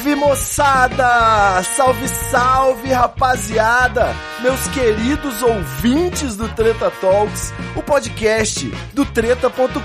[0.00, 1.62] Salve, moçada!
[1.62, 4.14] Salve, salve, rapaziada!
[4.40, 9.78] Meus queridos ouvintes do Treta Talks, o podcast do treta.com.br,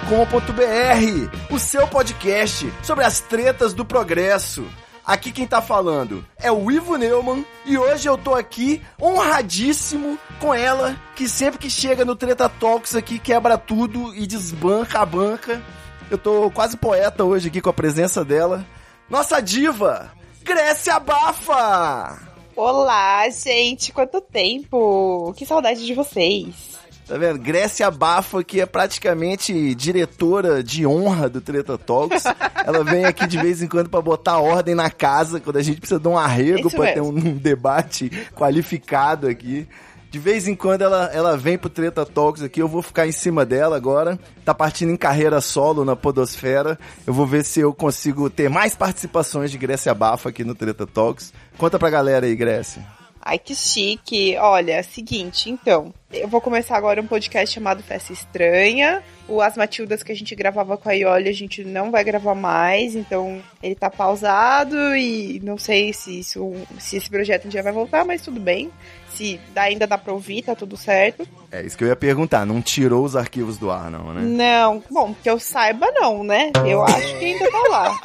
[1.53, 4.65] o seu podcast sobre as tretas do progresso.
[5.05, 10.53] Aqui quem tá falando é o Ivo Neumann e hoje eu tô aqui honradíssimo com
[10.53, 15.61] ela, que sempre que chega no Treta Talks aqui quebra tudo e desbanca a banca.
[16.09, 18.65] Eu tô quase poeta hoje aqui com a presença dela.
[19.09, 20.11] Nossa diva,
[20.43, 22.19] Grécia Bafa!
[22.55, 25.31] Olá, gente, quanto tempo!
[25.37, 26.75] Que saudade de vocês!
[27.07, 27.37] Tá vendo?
[27.37, 32.23] Grécia Bafa, que é praticamente diretora de honra do Treta Talks.
[32.65, 35.79] Ela vem aqui de vez em quando pra botar ordem na casa, quando a gente
[35.79, 39.67] precisa de um arrego pra ter um, um debate qualificado aqui.
[40.09, 43.11] De vez em quando ela, ela vem pro Treta Talks aqui, eu vou ficar em
[43.11, 44.17] cima dela agora.
[44.45, 46.79] Tá partindo em carreira solo na Podosfera.
[47.05, 50.87] Eu vou ver se eu consigo ter mais participações de Grécia Bafa aqui no Treta
[50.87, 51.33] Talks.
[51.57, 52.85] Conta pra galera aí, Grécia.
[53.27, 54.37] Ai, que chique!
[54.37, 59.01] Olha, seguinte, então, eu vou começar agora um podcast chamado Festa Estranha.
[59.27, 62.35] O As Matildas que a gente gravava com a Ioli, a gente não vai gravar
[62.35, 67.63] mais, então ele tá pausado e não sei se, isso, se esse projeto um dia
[67.63, 68.71] vai voltar, mas tudo bem.
[69.15, 71.27] Se ainda dá pra ouvir, tá tudo certo.
[71.51, 74.21] É isso que eu ia perguntar, não tirou os arquivos do ar, não, né?
[74.21, 76.51] Não, bom, que eu saiba não, né?
[76.65, 77.99] Eu acho que ainda tá lá.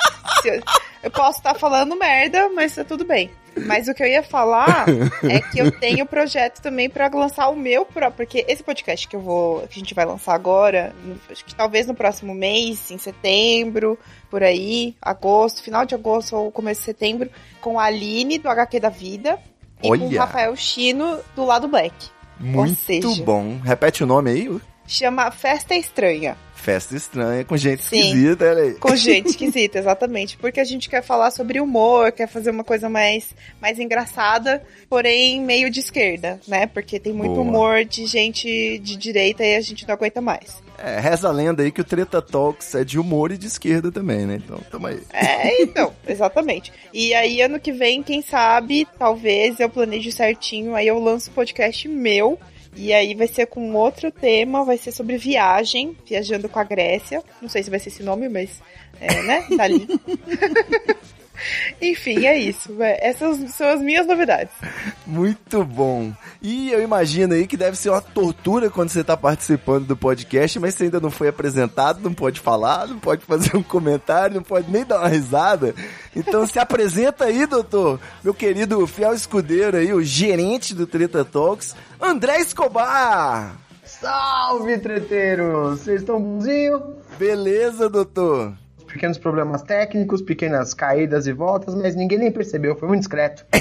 [0.44, 0.62] Eu,
[1.03, 3.31] eu posso estar falando merda, mas tá tudo bem.
[3.66, 4.86] Mas o que eu ia falar
[5.25, 9.16] é que eu tenho projeto também pra lançar o meu próprio, porque esse podcast que
[9.16, 10.94] eu vou, que a gente vai lançar agora,
[11.31, 13.98] acho que talvez no próximo mês, em setembro,
[14.31, 17.28] por aí, agosto, final de agosto ou começo de setembro,
[17.60, 19.38] com a Aline do HQ da Vida
[19.83, 20.21] e com o Olha!
[20.21, 21.95] Rafael Chino do lado Black.
[22.39, 23.59] Muito seja- bom.
[23.63, 24.61] Repete o nome aí.
[24.87, 26.37] Chama Festa Estranha.
[26.55, 28.01] Festa estranha com gente Sim.
[28.01, 28.75] esquisita, olha aí.
[28.75, 30.37] Com gente esquisita, exatamente.
[30.37, 35.41] Porque a gente quer falar sobre humor, quer fazer uma coisa mais, mais engraçada, porém
[35.41, 36.67] meio de esquerda, né?
[36.67, 37.43] Porque tem muito Boa.
[37.47, 40.62] humor de gente de direita e a gente não aguenta mais.
[40.83, 43.93] É, reza a lenda aí que o Treta Talks é de humor e de esquerda
[43.93, 44.41] também, né?
[44.43, 45.01] Então, tamo aí.
[45.13, 46.73] É, então, exatamente.
[46.93, 51.35] E aí, ano que vem, quem sabe, talvez eu planeje certinho, aí eu lanço um
[51.35, 52.39] podcast meu.
[52.75, 57.23] E aí vai ser com outro tema, vai ser sobre viagem, viajando com a Grécia.
[57.43, 58.62] Não sei se vai ser esse nome, mas
[59.01, 59.45] é, né?
[59.57, 59.87] Tá ali.
[61.81, 62.75] Enfim, é isso.
[62.81, 64.53] Essas são as minhas novidades.
[65.06, 66.12] Muito bom.
[66.43, 70.59] E eu imagino aí que deve ser uma tortura quando você tá participando do podcast,
[70.59, 74.43] mas você ainda não foi apresentado, não pode falar, não pode fazer um comentário, não
[74.43, 75.75] pode nem dar uma risada.
[76.15, 81.75] Então se apresenta aí, doutor, meu querido fiel escudeiro aí, o gerente do Treta Talks,
[82.00, 83.56] André Escobar.
[83.84, 85.81] Salve, treteiros!
[85.81, 86.81] Vocês estão bonzinhos?
[87.19, 88.55] Beleza, doutor?
[88.93, 93.47] Pequenos problemas técnicos, pequenas caídas e voltas, mas ninguém nem percebeu, foi muito discreto.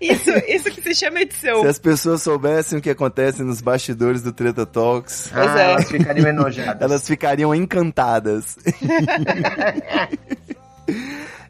[0.00, 1.62] Isso, isso que se chama edição.
[1.62, 5.72] Se as pessoas soubessem o que acontece nos bastidores do Treta Talks, ah, é.
[5.72, 6.82] elas ficariam enojadas.
[6.82, 8.56] elas ficariam encantadas.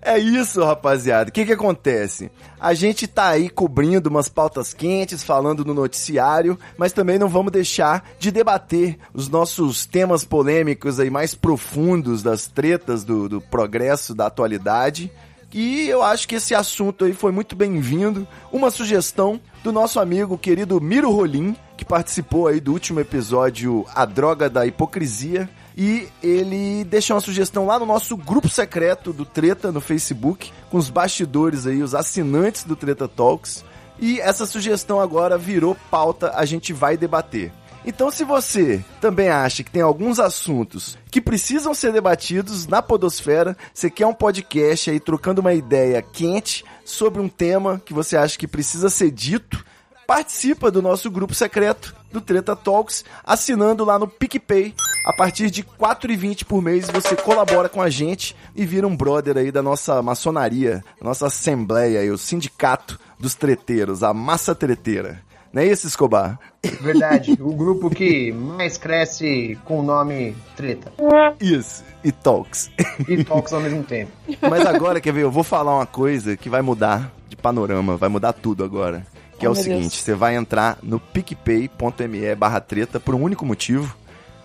[0.04, 1.30] É isso, rapaziada.
[1.30, 2.28] O que que acontece?
[2.58, 7.52] A gente tá aí cobrindo umas pautas quentes, falando no noticiário, mas também não vamos
[7.52, 14.12] deixar de debater os nossos temas polêmicos aí mais profundos das tretas do, do progresso
[14.12, 15.08] da atualidade.
[15.52, 18.26] E eu acho que esse assunto aí foi muito bem-vindo.
[18.50, 24.04] Uma sugestão do nosso amigo querido Miro Rolim, que participou aí do último episódio A
[24.04, 25.48] Droga da Hipocrisia.
[25.76, 30.76] E ele deixa uma sugestão lá no nosso grupo secreto do Treta no Facebook, com
[30.76, 33.64] os bastidores aí, os assinantes do Treta Talks.
[33.98, 37.52] E essa sugestão agora virou pauta, a gente vai debater.
[37.84, 43.56] Então, se você também acha que tem alguns assuntos que precisam ser debatidos na Podosfera,
[43.74, 48.38] você quer um podcast aí trocando uma ideia quente sobre um tema que você acha
[48.38, 49.64] que precisa ser dito,
[50.12, 54.74] participa do nosso grupo secreto do Treta Talks, assinando lá no PicPay.
[55.06, 58.94] A partir de R$ 4,20 por mês você colabora com a gente e vira um
[58.94, 65.22] brother aí da nossa maçonaria, nossa assembleia aí, o sindicato dos treteiros, a massa treteira.
[65.50, 66.38] Não é isso, Escobar?
[66.82, 70.92] Verdade, o grupo que mais cresce com o nome Treta.
[71.40, 71.84] Isso.
[72.04, 72.70] E Talks.
[73.08, 74.12] E Talks ao mesmo tempo.
[74.42, 78.10] Mas agora, quer ver, eu vou falar uma coisa que vai mudar de panorama, vai
[78.10, 79.06] mudar tudo agora.
[79.42, 79.94] Que é Oh, o meu seguinte, Deus.
[79.94, 83.94] você vai entrar no picpay.me barra treta por um único motivo.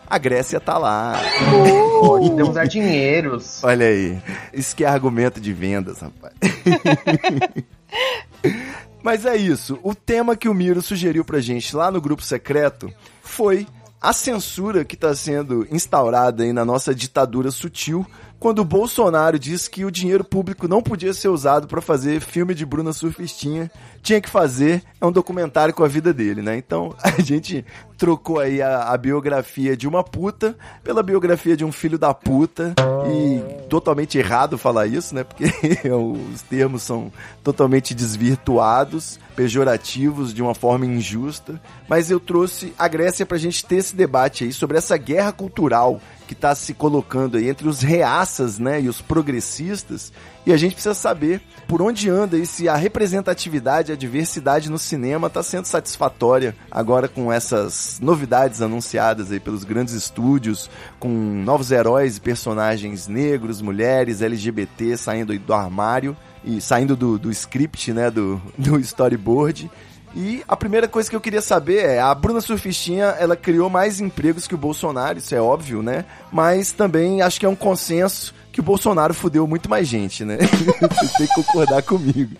[0.09, 1.19] A Grécia tá lá.
[1.99, 3.61] Pode Deus dar dinheiros.
[3.63, 4.17] Olha aí.
[4.53, 6.33] Isso que é argumento de vendas, rapaz.
[9.03, 9.79] Mas é isso.
[9.83, 12.91] O tema que o Miro sugeriu pra gente lá no grupo secreto
[13.21, 13.67] foi
[14.01, 18.05] a censura que está sendo instaurada aí na nossa ditadura sutil
[18.39, 22.53] quando o Bolsonaro diz que o dinheiro público não podia ser usado para fazer filme
[22.53, 26.57] de Bruna Surfistinha, tinha que fazer é um documentário com a vida dele, né?
[26.57, 27.65] Então a gente
[27.97, 32.73] trocou aí a, a biografia de uma puta pela biografia de um filho da puta
[33.09, 35.23] e totalmente errado falar isso, né?
[35.23, 35.45] Porque
[35.89, 37.11] os termos são
[37.43, 43.77] totalmente desvirtuados, pejorativos de uma forma injusta, mas eu trouxe a Grécia pra gente ter
[43.77, 48.59] esse debate aí sobre essa guerra cultural que está se colocando aí entre os reaças,
[48.59, 50.11] né, e os progressistas,
[50.45, 54.77] e a gente precisa saber por onde anda e se a representatividade, a diversidade no
[54.77, 60.69] cinema está sendo satisfatória agora com essas novidades anunciadas aí pelos grandes estúdios,
[60.99, 67.29] com novos heróis e personagens negros, mulheres, LGBT saindo do armário e saindo do, do
[67.31, 69.69] script, né, do, do storyboard.
[70.15, 73.99] E a primeira coisa que eu queria saber é, a Bruna Surfistinha, ela criou mais
[73.99, 76.05] empregos que o Bolsonaro, isso é óbvio, né?
[76.31, 80.37] Mas também acho que é um consenso que o Bolsonaro fudeu muito mais gente, né?
[80.39, 82.35] Você tem que concordar comigo.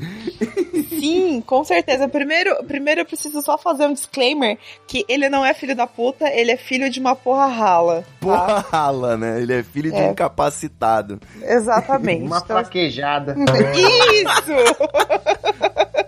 [0.89, 2.07] Sim, com certeza.
[2.07, 6.27] Primeiro, primeiro eu preciso só fazer um disclaimer que ele não é filho da puta,
[6.27, 8.01] ele é filho de uma porra rala.
[8.01, 8.07] tá?
[8.19, 9.39] Porra rala, né?
[9.39, 10.07] Ele é filho de É.
[10.07, 11.19] um incapacitado.
[11.43, 12.23] Exatamente.
[12.23, 13.35] Uma Então, fraquejada.
[13.77, 14.57] Isso!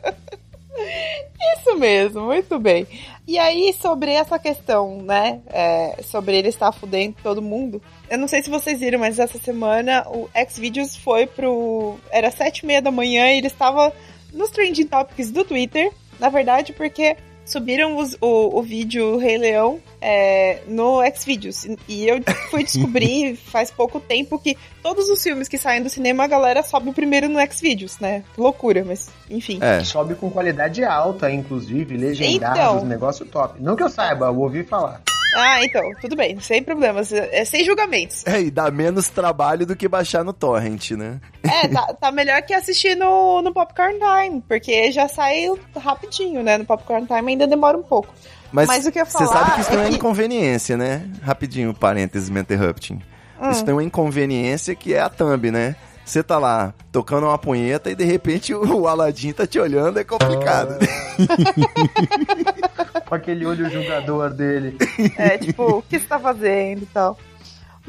[1.58, 2.88] Isso mesmo, muito bem.
[3.28, 5.40] E aí, sobre essa questão, né?
[5.48, 7.82] é, sobre ele estar fudendo todo mundo.
[8.10, 11.98] Eu não sei se vocês viram, mas essa semana o Xvideos foi pro.
[12.12, 13.94] Era sete e meia da manhã e ele estava
[14.34, 15.92] nos trending topics do Twitter.
[16.20, 17.16] Na verdade, porque
[17.52, 21.66] subiram os- o, o vídeo Rei Leão é, no Xvideos.
[21.88, 22.20] E eu
[22.50, 26.64] fui descobrir faz pouco tempo que todos os filmes que saem do cinema a galera
[26.64, 28.24] sobe primeiro no Xvideos, né?
[28.36, 29.60] Que loucura, mas enfim.
[29.62, 29.84] É.
[29.84, 32.86] Sobe com qualidade alta, inclusive, legendados, Então.
[32.86, 33.62] negócio top.
[33.62, 35.02] Não que eu saiba, eu ouvi falar.
[35.36, 37.12] Ah, então, tudo bem, sem problemas.
[37.14, 38.26] É, sem julgamentos.
[38.26, 41.20] É, e dá menos trabalho do que baixar no torrent, né?
[41.44, 45.46] É, tá, tá melhor que assistir no, no Popcorn Time, porque já sai
[45.78, 46.58] rapidinho, né?
[46.58, 48.14] No Popcorn Time ainda demora um pouco.
[48.52, 49.96] Mas, Mas o que eu ia você falar sabe que isso é não é que-
[49.96, 51.04] inconveniência, né?
[51.22, 53.00] Rapidinho, parênteses, me interrupting.
[53.40, 53.52] Hum.
[53.52, 55.76] Isso tem uma inconveniência que é a thumb, né?
[56.10, 60.04] Você tá lá tocando uma punheta e de repente o Aladim tá te olhando, é
[60.04, 60.72] complicado.
[60.72, 60.88] né?
[63.08, 64.76] Com aquele olho julgador dele.
[65.16, 67.16] É, tipo, o que você tá fazendo e tal.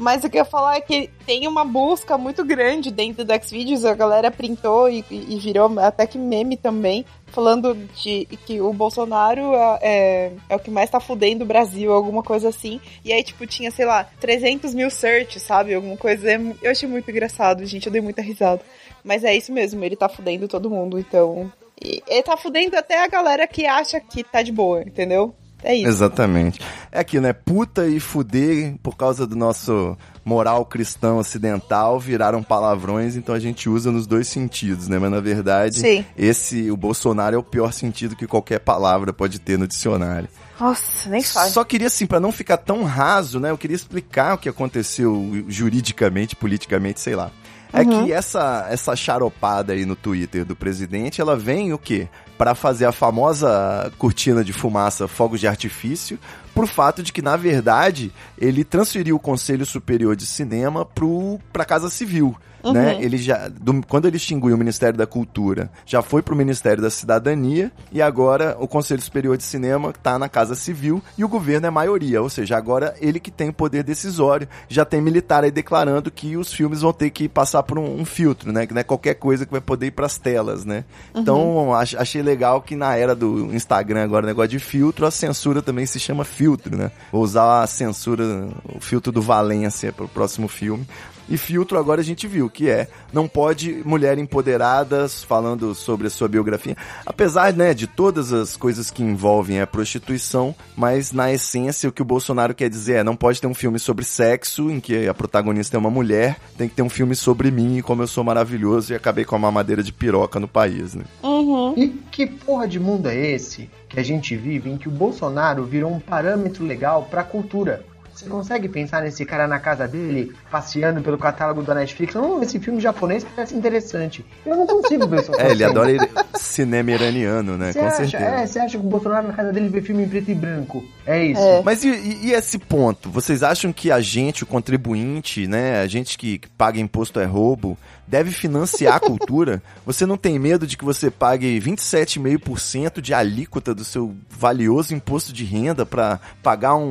[0.01, 3.31] Mas o que eu ia falar é que tem uma busca muito grande dentro do
[3.39, 8.73] Xvideos, a galera printou e, e virou até que meme também, falando de que o
[8.73, 12.81] Bolsonaro é, é, é o que mais tá fudendo o Brasil, alguma coisa assim.
[13.05, 15.75] E aí, tipo, tinha, sei lá, 300 mil searches, sabe?
[15.75, 16.31] Alguma coisa.
[16.31, 18.61] É Eu achei muito engraçado, gente, eu dei muita risada.
[19.03, 21.51] Mas é isso mesmo, ele tá fudendo todo mundo, então.
[21.79, 25.35] e ele tá fudendo até a galera que acha que tá de boa, entendeu?
[25.63, 25.87] É isso.
[25.87, 26.59] Exatamente.
[26.91, 27.33] É aquilo, né?
[27.33, 33.67] Puta e fuder, por causa do nosso moral cristão ocidental, viraram palavrões, então a gente
[33.69, 34.99] usa nos dois sentidos, né?
[34.99, 36.05] Mas na verdade, Sim.
[36.17, 40.29] esse, o Bolsonaro é o pior sentido que qualquer palavra pode ter no dicionário.
[40.59, 41.53] Nossa, nem faz.
[41.53, 43.49] Só queria, assim, pra não ficar tão raso, né?
[43.49, 47.31] Eu queria explicar o que aconteceu juridicamente, politicamente, sei lá.
[47.73, 52.07] É que essa, essa charopada aí no Twitter do presidente, ela vem o quê?
[52.37, 56.19] Pra fazer a famosa cortina de fumaça fogos de artifício,
[56.53, 61.63] por fato de que, na verdade, ele transferiu o Conselho Superior de Cinema pro, pra
[61.63, 62.35] Casa Civil.
[62.73, 62.97] Né?
[63.03, 66.89] Ele já, do- quando ele extinguiu o Ministério da Cultura, já foi pro Ministério da
[66.89, 71.67] Cidadania e agora o Conselho Superior de Cinema tá na Casa Civil e o governo
[71.67, 75.51] é maioria, ou seja, agora ele que tem o poder decisório, já tem militar aí
[75.51, 78.65] declarando que os filmes vão ter que passar por um, um filtro, né?
[78.67, 80.83] Que não é qualquer coisa que vai poder ir pras telas, né?
[81.15, 85.61] Então, ach- achei legal que na era do Instagram agora, negócio de filtro, a censura
[85.61, 86.91] também se chama filtro, né?
[87.11, 90.85] Vou usar a censura, o filtro do Valência pro próximo filme.
[91.31, 96.09] E filtro agora a gente viu que é não pode mulher empoderadas falando sobre a
[96.09, 101.87] sua biografia, apesar né, de todas as coisas que envolvem a prostituição, mas na essência
[101.87, 104.81] o que o Bolsonaro quer dizer é não pode ter um filme sobre sexo em
[104.81, 108.03] que a protagonista é uma mulher, tem que ter um filme sobre mim e como
[108.03, 111.05] eu sou maravilhoso e acabei com a mamadeira de piroca no país, né?
[111.23, 111.73] Uhum.
[111.77, 115.63] E que porra de mundo é esse que a gente vive em que o Bolsonaro
[115.63, 117.85] virou um parâmetro legal pra cultura?
[118.21, 122.13] Você consegue pensar nesse cara na casa dele, passeando pelo catálogo da Netflix?
[122.13, 124.23] Não, esse filme japonês parece interessante.
[124.45, 125.31] Eu não consigo ver isso.
[125.41, 125.89] É, ele adora
[126.35, 127.71] cinema iraniano, né?
[127.71, 128.23] Você Com acha, certeza.
[128.25, 130.83] é, você acha que o Bolsonaro na casa dele vê filme em preto e branco?
[131.05, 131.41] É isso.
[131.41, 131.61] É.
[131.63, 133.09] Mas e, e- esse ponto?
[133.09, 137.25] Vocês acham que a gente, o contribuinte, né, a gente que, que paga imposto é
[137.25, 137.77] roubo,
[138.07, 139.61] deve financiar a cultura?
[139.85, 145.33] Você não tem medo de que você pague 27,5% de alíquota do seu valioso imposto
[145.33, 146.83] de renda pra pagar um,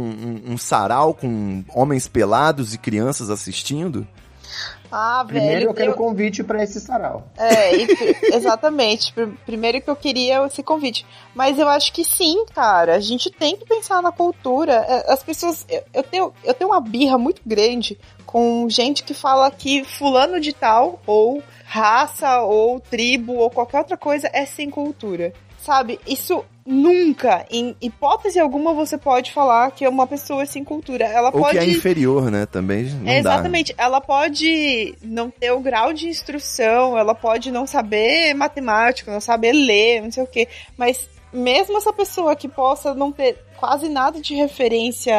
[0.47, 4.07] um- um sarau com homens pelados e crianças assistindo?
[4.93, 5.69] Ah, Primeiro velho.
[5.69, 7.25] eu quero convite pra esse sarau.
[7.37, 7.87] É, e
[8.35, 9.13] exatamente.
[9.13, 11.07] Pr- Primeiro que eu queria esse convite.
[11.35, 12.97] Mas eu acho que sim, cara.
[12.97, 14.73] A gente tem que pensar na cultura.
[14.89, 15.65] É, As pessoas.
[15.69, 20.41] Eu, eu tenho, eu tenho uma birra muito grande com gente que fala que fulano
[20.41, 25.33] de tal, ou raça, ou tribo, ou qualquer outra coisa é sem cultura.
[25.65, 26.01] Sabe?
[26.07, 31.05] Isso nunca, em hipótese alguma, você pode falar que uma pessoa é sem cultura.
[31.05, 31.59] Ela Ou pode.
[31.59, 32.47] que é inferior, né?
[32.47, 33.31] Também não É, dá.
[33.33, 33.75] exatamente.
[33.77, 39.53] Ela pode não ter o grau de instrução, ela pode não saber matemática, não saber
[39.53, 40.49] ler, não sei o quê.
[40.77, 45.13] Mas mesmo essa pessoa que possa não ter quase nada de referência,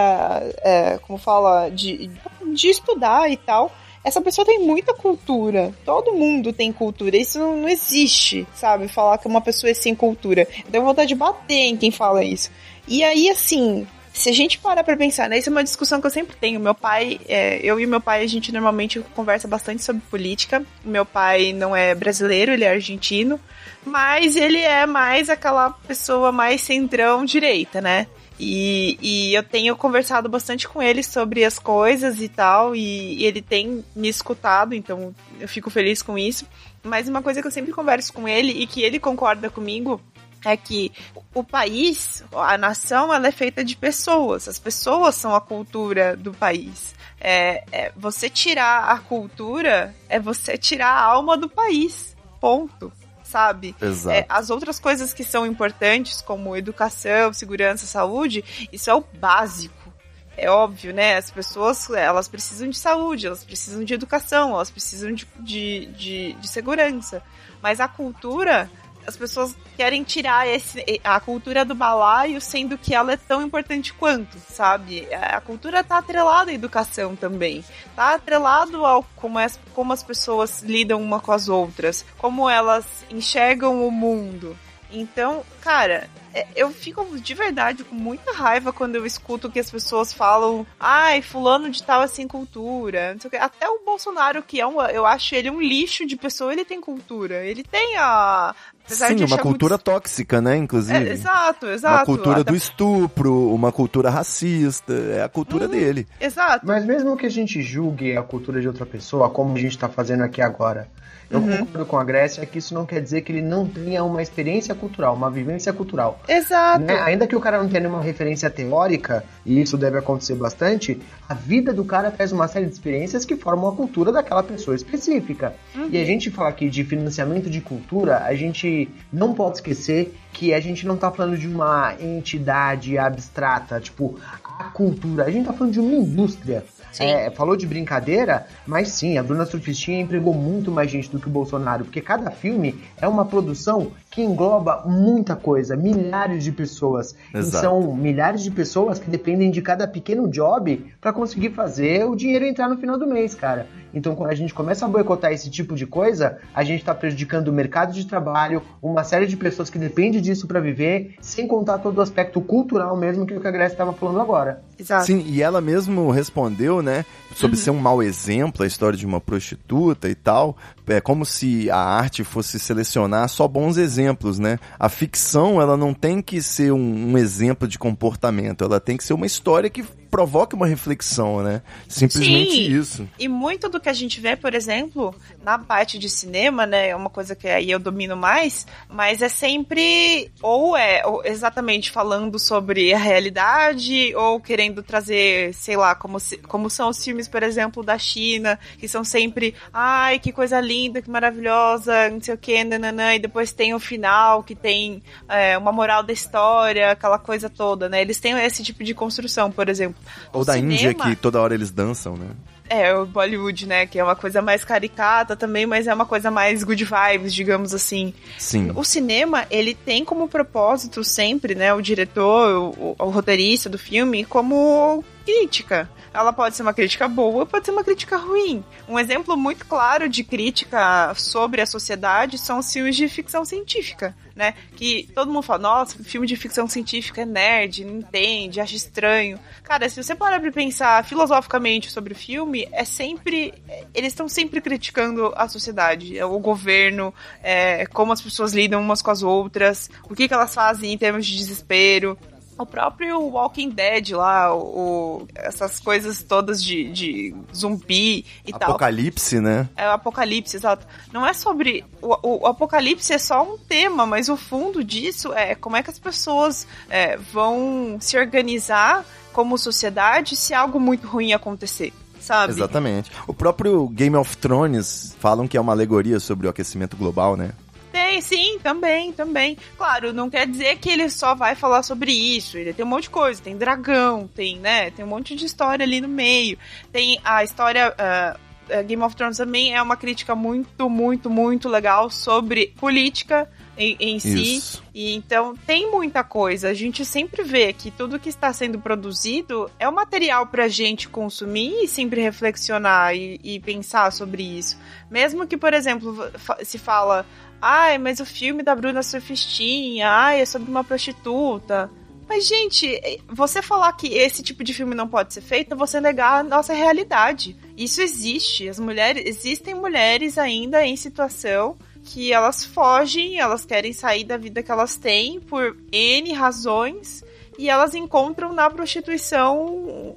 [0.63, 2.09] é, como fala, de,
[2.53, 3.71] de estudar e tal.
[4.03, 5.73] Essa pessoa tem muita cultura.
[5.85, 7.15] Todo mundo tem cultura.
[7.15, 8.87] Isso não, não existe, sabe?
[8.87, 10.47] Falar que uma pessoa é sem cultura.
[10.65, 12.49] Eu tenho vontade de bater em quem fala isso.
[12.87, 15.37] E aí, assim, se a gente parar pra pensar, né?
[15.37, 16.59] Isso é uma discussão que eu sempre tenho.
[16.59, 20.63] Meu pai, é, eu e meu pai, a gente normalmente conversa bastante sobre política.
[20.83, 23.39] Meu pai não é brasileiro, ele é argentino.
[23.85, 28.07] Mas ele é mais aquela pessoa mais centrão direita, né?
[28.43, 33.25] E, e eu tenho conversado bastante com ele sobre as coisas e tal, e, e
[33.25, 36.47] ele tem me escutado, então eu fico feliz com isso.
[36.81, 40.01] Mas uma coisa que eu sempre converso com ele e que ele concorda comigo
[40.43, 40.91] é que
[41.35, 44.47] o país, a nação, ela é feita de pessoas.
[44.47, 46.95] As pessoas são a cultura do país.
[47.19, 52.17] É, é, você tirar a cultura é você tirar a alma do país.
[52.39, 52.91] Ponto.
[53.31, 53.73] Sabe?
[53.81, 54.17] Exato.
[54.17, 59.93] É, as outras coisas que são importantes, como educação, segurança, saúde, isso é o básico.
[60.35, 61.15] É óbvio, né?
[61.15, 66.33] As pessoas, elas precisam de saúde, elas precisam de educação, elas precisam de, de, de,
[66.33, 67.23] de segurança.
[67.61, 68.69] Mas a cultura,
[69.05, 73.93] as pessoas querem tirar esse, a cultura do balaio, sendo que ela é tão importante
[73.93, 75.07] quanto, sabe?
[75.13, 77.63] A cultura tá atrelada à educação também.
[77.95, 82.85] Tá atrelado ao como as, como as pessoas lidam uma com as outras, como elas
[83.09, 84.57] enxergam o mundo.
[84.91, 89.69] Então, cara, é, eu fico de verdade com muita raiva quando eu escuto que as
[89.69, 93.37] pessoas falam, ai, fulano de tal é sem cultura, não sei o quê.
[93.37, 96.79] Até o Bolsonaro, que é um, eu acho ele um lixo de pessoa, ele tem
[96.81, 97.43] cultura.
[97.45, 98.53] Ele tem a.
[98.85, 100.55] apesar Sim, de uma cultura muito- tóxica, né?
[100.57, 101.09] Inclusive.
[101.09, 101.95] É, exato, exato.
[101.99, 105.71] Uma cultura Até- do estupro, uma cultura racista, é a cultura Uhum.
[105.71, 106.07] dele.
[106.19, 106.65] Exato.
[106.65, 109.87] Mas mesmo que a gente julgue a cultura de outra pessoa, como a gente tá
[109.89, 110.89] fazendo aqui agora,
[111.31, 111.57] eu Uhum.
[111.59, 114.75] concordo com a Grécia que isso não quer dizer que ele não tenha uma experiência
[114.75, 116.19] cultural, uma vivência cultural.
[116.27, 116.83] Exato.
[116.83, 116.99] Né?
[117.01, 121.33] Ainda que o cara não tenha nenhuma referência teórica, e isso deve acontecer bastante, a
[121.33, 125.55] vida do cara traz uma série de experiências que formam a cultura daquela pessoa específica.
[125.89, 130.53] E a gente fala aqui de financiamento de cultura, a gente não pode esquecer que
[130.53, 134.17] a gente não tá falando de uma entidade abstrata, tipo,
[134.59, 135.25] a cultura.
[135.25, 136.63] A gente tá falando de uma indústria.
[136.99, 141.27] É, falou de brincadeira, mas sim, a Bruna Surfistinha empregou muito mais gente do que
[141.27, 147.15] o Bolsonaro, porque cada filme é uma produção que engloba muita coisa, milhares de pessoas.
[147.33, 147.63] E Exato.
[147.63, 152.45] são milhares de pessoas que dependem de cada pequeno job para conseguir fazer o dinheiro
[152.45, 153.67] entrar no final do mês, cara.
[153.93, 157.49] Então, quando a gente começa a boicotar esse tipo de coisa, a gente tá prejudicando
[157.49, 161.79] o mercado de trabalho, uma série de pessoas que dependem disso para viver, sem contar
[161.79, 164.61] todo o aspecto cultural mesmo que o que a Grace estava falando agora.
[164.77, 165.05] Exato.
[165.05, 167.05] Sim, e ela mesmo respondeu, né,
[167.35, 167.63] sobre Uhum.
[167.63, 170.57] ser um mau exemplo, a história de uma prostituta e tal.
[170.87, 174.59] É como se a arte fosse selecionar só bons exemplos, né?
[174.77, 179.03] A ficção, ela não tem que ser um, um exemplo de comportamento, ela tem que
[179.05, 181.61] ser uma história que provoque uma reflexão, né?
[181.87, 182.77] Simplesmente Sim.
[182.79, 183.09] isso.
[183.17, 186.95] E muito do que a gente vê, por exemplo, na parte de cinema, né, é
[186.95, 192.37] uma coisa que aí eu domino mais, mas é sempre ou é ou exatamente falando
[192.37, 197.41] sobre a realidade ou querendo trazer, sei lá, como, se- como são os filmes, por
[197.41, 202.37] exemplo, da China, que são sempre, ai, que coisa linda, que maravilhosa, não sei o
[202.37, 207.17] que, nananã, e depois tem o final, que tem é, uma moral da história, aquela
[207.17, 208.01] coisa toda, né?
[208.01, 210.00] Eles têm esse tipo de construção, por exemplo.
[210.33, 212.27] Ou O da cinema- Índia, que toda hora eles dançam, né?
[212.73, 213.85] é, o Bollywood, né?
[213.85, 217.73] Que é uma coisa mais caricata também, mas é uma coisa mais good vibes, digamos
[217.73, 218.13] assim.
[218.37, 218.71] Sim.
[218.73, 221.73] O cinema, ele tem como propósito sempre, né?
[221.73, 225.89] O diretor, o, o roteirista do filme, como crítica.
[226.13, 228.63] Ela pode ser uma crítica boa, pode ser uma crítica ruim.
[228.87, 234.15] Um exemplo muito claro de crítica sobre a sociedade são os filmes de ficção científica,
[234.35, 234.53] né?
[234.75, 239.39] Que todo mundo fala, nossa, filme de ficção científica é nerd, não entende, acha estranho.
[239.63, 243.53] Cara, se você parar pra pensar filosoficamente sobre o filme, é sempre.
[243.93, 249.11] Eles estão sempre criticando a sociedade, o governo, é, como as pessoas lidam umas com
[249.11, 252.17] as outras, o que, que elas fazem em termos de desespero.
[252.61, 258.69] O próprio Walking Dead lá, o, essas coisas todas de, de zumbi e tal.
[258.69, 259.67] Apocalipse, né?
[259.75, 260.85] É o apocalipse, exato.
[261.11, 261.83] Não é sobre.
[262.01, 265.89] O, o, apocalipse é só um tema, mas o fundo disso é como é que
[265.89, 271.93] as pessoas é, vão se organizar como sociedade se algo muito ruim acontecer.
[272.19, 272.53] Sabe?
[272.53, 273.11] Exatamente.
[273.25, 277.51] O próprio Game of Thrones falam que é uma alegoria sobre o aquecimento global, né?
[277.91, 279.57] Tem, sim, também, também.
[279.77, 282.57] Claro, não quer dizer que ele só vai falar sobre isso.
[282.57, 283.41] Ele tem um monte de coisa.
[283.41, 284.91] Tem dragão, tem, né?
[284.91, 286.57] Tem um monte de história ali no meio.
[286.91, 287.93] Tem a história.
[287.93, 288.51] Uh,
[288.85, 294.19] Game of Thrones também é uma crítica muito, muito, muito legal sobre política em, em
[294.19, 294.57] si.
[294.57, 294.83] Isso.
[294.93, 296.69] E então tem muita coisa.
[296.69, 301.09] A gente sempre vê que tudo que está sendo produzido é um material pra gente
[301.09, 304.77] consumir e sempre reflexionar e, e pensar sobre isso.
[305.09, 306.15] Mesmo que, por exemplo,
[306.63, 307.25] se fala,
[307.61, 311.89] ai, mas o filme da Bruna Surfistinha, ai, é sobre uma prostituta.
[312.27, 316.39] Mas, gente, você falar que esse tipo de filme não pode ser feito você negar
[316.39, 317.57] a nossa realidade.
[317.77, 318.69] Isso existe.
[318.69, 319.23] As mulheres.
[319.25, 324.95] Existem mulheres ainda em situação que elas fogem, elas querem sair da vida que elas
[324.95, 327.23] têm por N razões
[327.57, 330.15] e elas encontram na prostituição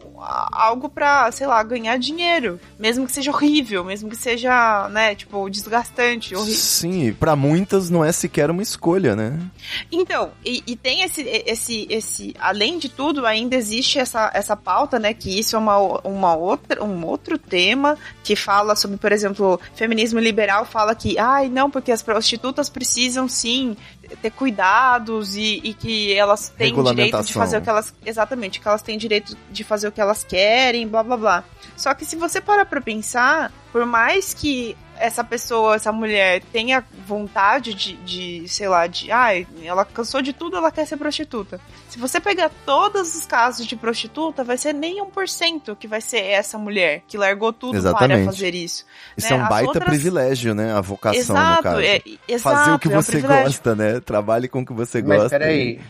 [0.53, 5.49] algo para, sei lá, ganhar dinheiro, mesmo que seja horrível, mesmo que seja, né, tipo,
[5.51, 6.55] desgastante, horrível.
[6.55, 9.39] Sim, para muitas não é sequer uma escolha, né?
[9.91, 14.99] Então, e, e, tem esse, esse, esse, além de tudo, ainda existe essa, essa pauta,
[14.99, 15.77] né, que isso é uma,
[16.07, 21.49] uma outra, um outro tema que fala sobre, por exemplo, feminismo liberal fala que, ai,
[21.49, 23.77] não, porque as prostitutas precisam sim
[24.21, 27.95] ter cuidados e, e que elas têm direito de fazer o que elas.
[28.05, 31.45] Exatamente, que elas têm direito de fazer o que elas querem, blá blá blá.
[31.77, 36.85] Só que se você parar pra pensar, por mais que essa pessoa, essa mulher tenha
[37.07, 40.97] vontade de, de sei lá, de, ai, ah, ela cansou de tudo, ela quer ser
[40.97, 41.61] prostituta.
[41.89, 46.21] Se você pegar todos os casos de prostituta, vai ser nem 1% que vai ser
[46.21, 48.25] essa mulher que largou tudo Exatamente.
[48.25, 48.85] para fazer isso.
[49.17, 49.41] Isso né?
[49.41, 49.89] é um baita outras...
[49.89, 50.73] privilégio, né?
[50.73, 51.81] A vocação, exato, no caso.
[51.81, 54.01] É, exato, fazer o que é um você gosta, né?
[54.01, 55.39] Trabalhe com o que você Mas gosta.
[55.39, 55.81] peraí,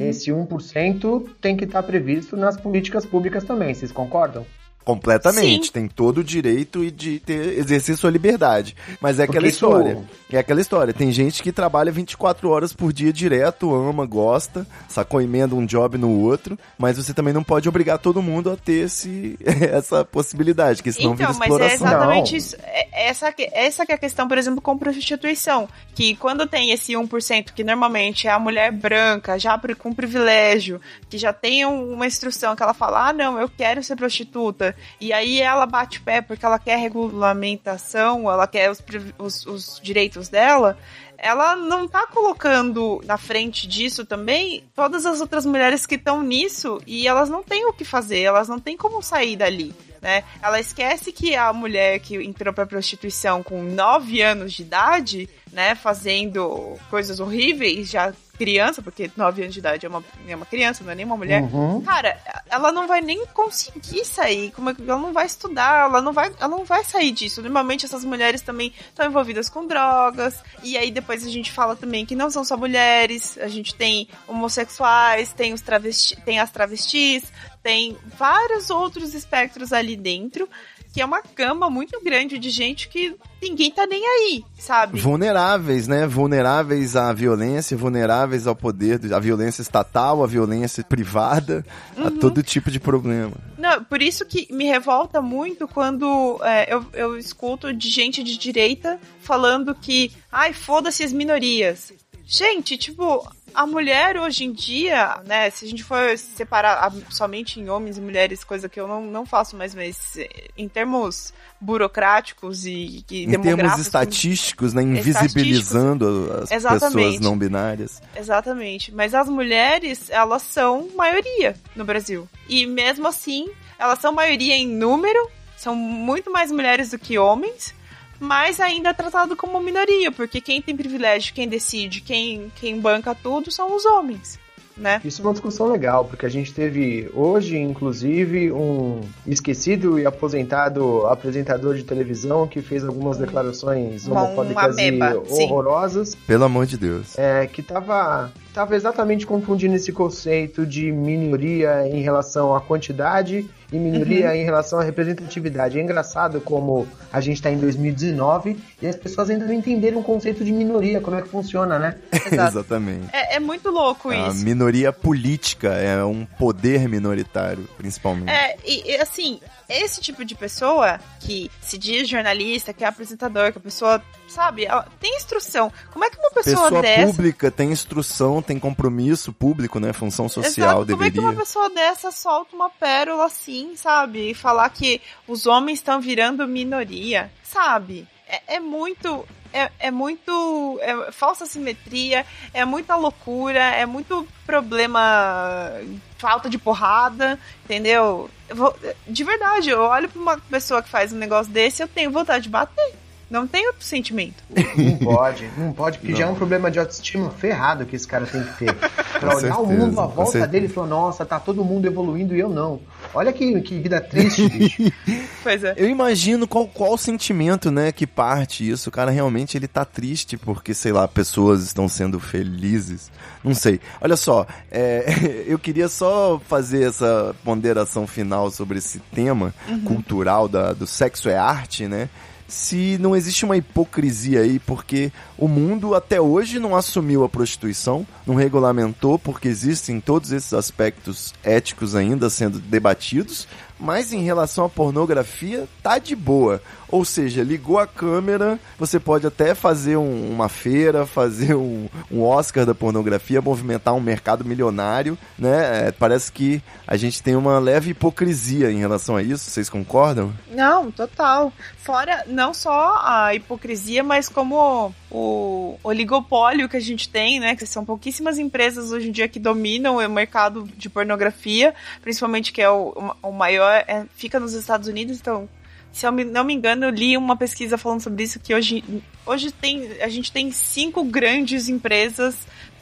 [0.00, 4.44] esse 1% tem que estar previsto nas políticas públicas também, vocês concordam?
[4.84, 5.66] Completamente.
[5.66, 5.72] Sim.
[5.72, 8.76] Tem todo o direito de ter, exercer sua liberdade.
[9.00, 9.98] Mas é aquela Porque isso- história.
[10.30, 10.92] É aquela história.
[10.92, 15.96] Tem gente que trabalha 24 horas por dia direto, ama, gosta, sacou, emenda um job
[15.96, 20.82] no outro, mas você também não pode obrigar todo mundo a ter esse, essa possibilidade,
[20.82, 21.86] que senão Então, vira mas é exploração.
[21.86, 22.38] exatamente Não.
[22.38, 22.56] isso.
[22.62, 25.68] É- Essa, que- essa que é a questão, por exemplo, com prostituição.
[25.94, 31.18] Que quando tem esse 1%, que normalmente é a mulher branca, já com privilégio, que
[31.18, 34.73] já tem um- uma instrução que ela fala, ah, não, eu quero ser prostituta.
[35.00, 38.82] E aí ela bate o pé porque ela quer regulamentação, ela quer os,
[39.18, 40.76] os- os direitos dela.
[41.16, 46.80] Ela não tá colocando na frente disso também todas as outras mulheres que estão nisso
[46.86, 49.74] e elas não têm o que fazer, elas não têm como sair dali.
[50.02, 50.22] Né?
[50.42, 55.74] Ela esquece que a mulher que entrou pra prostituição com 9 anos de idade, né,
[55.74, 60.82] fazendo coisas horríveis, já criança, porque 9 anos de idade é uma, é uma criança,
[60.84, 61.42] não é nem uma mulher.
[61.42, 61.80] Uhum.
[61.82, 62.18] Cara,
[62.50, 66.12] ela não vai nem conseguir sair, como é que- ela não vai estudar, ela não
[66.12, 67.40] vai, ela não vai sair disso.
[67.40, 72.04] Normalmente essas mulheres também estão envolvidas com drogas, e aí depois a gente fala também
[72.04, 77.24] que não são só mulheres, a gente tem homossexuais, tem os travesti, tem as travestis,
[77.62, 80.48] tem vários outros espectros ali dentro,
[80.94, 85.00] que é uma gama muito grande de gente que ninguém tá nem aí, sabe?
[85.00, 86.06] Vulneráveis, né?
[86.06, 91.66] Vulneráveis à violência, vulneráveis ao poder, à violência estatal, à violência privada,
[91.98, 92.18] a Uhum.
[92.20, 93.32] todo tipo de problema.
[93.58, 98.38] Não, por isso que me revolta muito quando é, eu, eu escuto de gente de
[98.38, 101.92] direita falando que, ai, foda-se as minorias.
[102.24, 107.68] Gente, tipo, a mulher hoje em dia, né, se a gente for separar somente em
[107.68, 110.18] homens e mulheres, coisa que eu não, não faço mais, mas
[110.56, 114.82] em termos burocráticos e, e Em termos estatísticos, né?
[114.82, 116.94] Invisibilizando as Exatamente.
[116.94, 118.02] pessoas não binárias.
[118.14, 118.92] Exatamente.
[118.92, 122.28] Mas as mulheres, elas são maioria no Brasil.
[122.48, 127.74] E mesmo assim, elas são maioria em número, são muito mais mulheres do que homens,
[128.20, 133.14] mas ainda é tratado como minoria, porque quem tem privilégio, quem decide, quem, quem banca
[133.14, 134.38] tudo são os homens.
[134.76, 135.00] né?
[135.04, 141.06] Isso é uma discussão legal, porque a gente teve hoje, inclusive, um esquecido e aposentado
[141.06, 145.44] apresentador de televisão que fez algumas declarações homofóbicas uma ameba, e sim.
[145.44, 147.16] horrorosas, Pelo amor de Deus.
[147.18, 153.76] é, que tava, tava exatamente confundindo esse conceito de minoria em relação à quantidade e
[153.76, 154.34] minoria Uhum.
[154.36, 155.76] em relação à representatividade.
[155.78, 160.04] É engraçado como a gente está em 2019 e as pessoas ainda não entenderam o
[160.04, 161.96] conceito de minoria, como é que funciona, né?
[162.30, 163.08] Exatamente.
[163.12, 164.44] É, é muito louco A isso.
[164.44, 168.30] minoria política é um poder minoritário, principalmente.
[168.30, 169.40] É, e, e, assim,
[169.82, 174.66] esse tipo de pessoa que se diz jornalista, que é apresentador, que a pessoa, sabe,
[175.00, 175.72] tem instrução.
[175.92, 177.06] Como é que uma pessoa, Pessoa dessa.
[177.06, 179.92] pública tem instrução, tem compromisso público, né?
[179.92, 181.44] Função social Exato, como é que uma deveria.
[181.44, 184.30] pessoa dessa solta uma pérola assim, sabe?
[184.30, 188.06] E falar que os homens estão virando minoria, sabe?
[188.28, 189.26] É, é muito.
[189.54, 190.78] É, é muito.
[190.82, 195.70] É falsa simetria, é muita loucura, é muito problema.
[196.18, 198.28] Falta de porrada, entendeu?
[198.48, 201.88] Eu vou- de verdade, eu olho pra uma pessoa que faz um negócio desse, eu
[201.88, 202.94] tenho vontade de bater.
[203.30, 204.42] Não tem outro sentimento.
[204.76, 206.18] Não pode, não pode, porque Não.
[206.18, 208.74] já é um problema de autoestima ferrado que esse cara tem que ter.
[209.18, 210.46] Pra olhar o mundo à volta certeza.
[210.48, 212.80] dele e falar, nossa, tá todo mundo evoluindo e eu não.
[213.12, 214.92] Olha que, que vida triste, bicho.
[215.42, 215.74] Pois é.
[215.76, 218.88] Eu imagino qual, qual sentimento, né, que parte isso.
[218.88, 223.10] O cara realmente ele tá triste porque, sei lá, pessoas estão sendo felizes.
[223.42, 223.78] Não sei.
[224.00, 225.04] Olha só, é,
[225.46, 231.36] eu queria só fazer essa ponderação final sobre esse tema cultural da, do sexo é
[231.36, 232.08] arte, né?
[232.46, 238.06] Se não existe uma hipocrisia aí, porque o mundo até hoje não assumiu a prostituição,
[238.26, 244.68] não regulamentou, porque existem todos esses aspectos éticos ainda sendo debatidos, mas em relação à
[244.68, 246.62] pornografia, tá de boa.
[246.88, 252.22] Ou seja, ligou a câmera, você pode até fazer um- uma feira, fazer um, um
[252.22, 255.88] Oscar da pornografia, movimentar um mercado milionário, né?
[255.88, 260.32] É, parece que a gente tem uma leve hipocrisia em relação a isso, vocês concordam?
[260.52, 261.52] Não, total.
[261.78, 267.54] Fora não só a hipocrisia, mas como o oligopólio que a gente tem, né?
[267.54, 271.72] Que são pouquíssimas empresas hoje em dia que dominam o mercado de pornografia,
[272.02, 275.48] principalmente que é o, o maior, é- fica nos Estados Unidos, então.
[275.92, 278.82] Se eu não me engano, eu li uma pesquisa falando sobre isso que hoje,
[279.24, 282.34] hoje tem, a gente tem cinco grandes empresas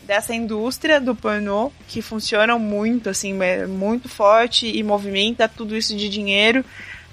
[0.03, 5.95] dessa indústria do pornô que funcionam muito, assim, é muito forte e movimenta tudo isso
[5.95, 6.64] de dinheiro.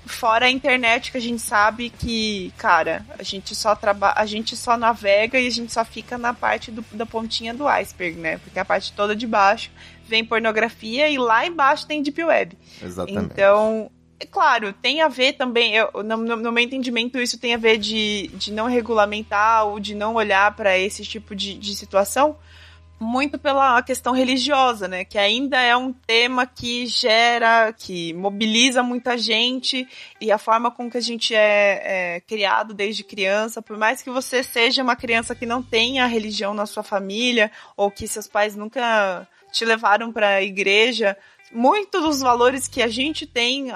[0.09, 4.55] Fora a internet que a gente sabe que, cara, a gente só trabalha, a gente
[4.57, 8.37] só navega e a gente só fica na parte do- da pontinha do iceberg, né?
[8.39, 9.69] Porque a parte toda de baixo
[10.07, 12.57] vem pornografia e lá embaixo tem deep web.
[12.81, 13.31] Exatamente.
[13.33, 17.57] Então, é claro, tem a ver também, eu, no, no- meu entendimento, isso tem a
[17.57, 22.35] ver de, de não regulamentar ou de não olhar para esse tipo de, de situação,
[22.99, 25.05] muito pela questão religiosa, né?
[25.05, 29.88] Que ainda é um tema que gera, que mobiliza muita gente
[30.19, 34.09] e a forma com que a gente é, é criado desde criança, por mais que
[34.09, 38.55] você seja uma criança que não tenha religião na sua família ou que seus pais
[38.55, 41.17] nunca te levaram para a igreja,
[41.51, 43.67] muitos dos valores que a gente tem,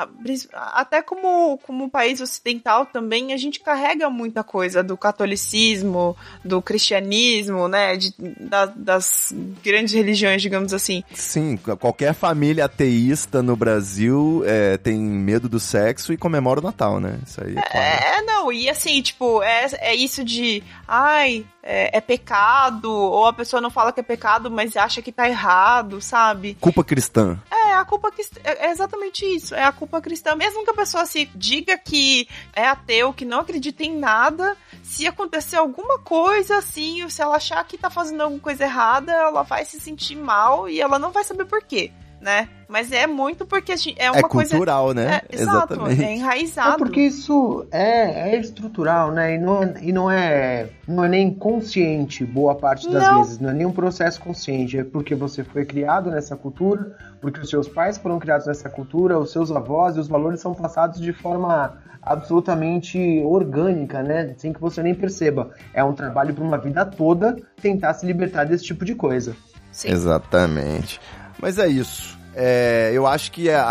[0.53, 7.67] até como, como país ocidental também, a gente carrega muita coisa do catolicismo, do cristianismo,
[7.67, 9.33] né, de- da- das
[9.63, 11.03] grandes religiões, digamos assim.
[11.13, 16.99] Sim, qualquer família ateísta no Brasil é, tem medo do sexo e comemora o Natal,
[16.99, 17.19] né?
[17.25, 18.05] Isso aí é claro.
[18.05, 23.33] É, não, e assim, tipo, é, é isso de, ai, é, é pecado, ou a
[23.33, 26.57] pessoa não fala que é pecado, mas acha que tá errado, sabe?
[26.59, 27.39] Culpa cristã.
[27.49, 30.35] É, a culpa cristã, é exatamente isso, é a culpa cristã.
[30.35, 35.07] Mesmo que a pessoa se diga que é ateu, que não acredita em nada, se
[35.07, 39.63] acontecer alguma coisa assim, se ela achar que tá fazendo alguma coisa errada, ela vai
[39.63, 41.91] se sentir mal e ela não vai saber por quê,
[42.23, 42.47] né?
[42.69, 44.49] Mas é muito porque a gente- é uma É coisa...
[44.51, 45.21] cultural, né?
[45.29, 46.75] É, exato, é enraizado.
[46.75, 49.35] É porque isso é, é estrutural, né?
[49.35, 53.21] E não, e não é não é nem consciente boa parte das Não.
[53.21, 57.39] vezes, não é nem um processo consciente, é porque você foi criado nessa cultura, porque
[57.41, 60.99] os seus pais foram criados nessa cultura, os seus avós e os valores são passados
[60.99, 64.33] de forma absolutamente orgânica, né?
[64.37, 65.51] Sem que você nem perceba.
[65.73, 69.35] É um trabalho para uma vida toda tentar se libertar desse tipo de coisa.
[69.71, 69.89] Sim.
[69.91, 70.99] Exatamente.
[71.39, 72.17] Mas é isso.
[72.35, 73.63] É, eu acho que a-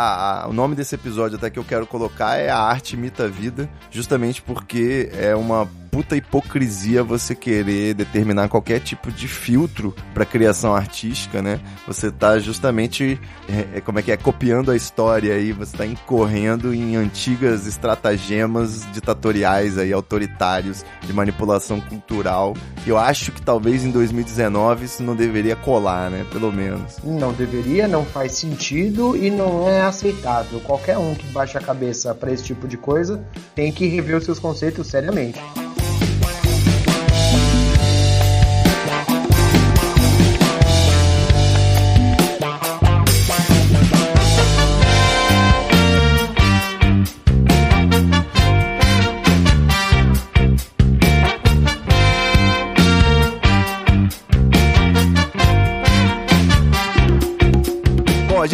[0.44, 3.29] a- o nome desse episódio até que eu quero colocar é A Arte Imita a
[3.29, 10.25] Vida, justamente porque é uma puta hipocrisia você querer determinar qualquer tipo de filtro para
[10.25, 11.61] criação artística, né?
[11.87, 15.85] Você tá justamente, é, é, como é que é, copiando a história aí, você tá
[15.85, 22.57] incorrendo em antigas estratagemas ditatoriais aí, autoritários, de manipulação cultural.
[22.87, 26.25] Eu acho que talvez em 2019 isso não deveria colar, né?
[26.33, 26.97] Pelo menos.
[27.05, 30.59] Não deveria, não faz sentido e não é aceitável.
[30.61, 33.23] Qualquer um que baixa a cabeça para esse tipo de coisa
[33.55, 35.39] tem que rever os seus conceitos seriamente.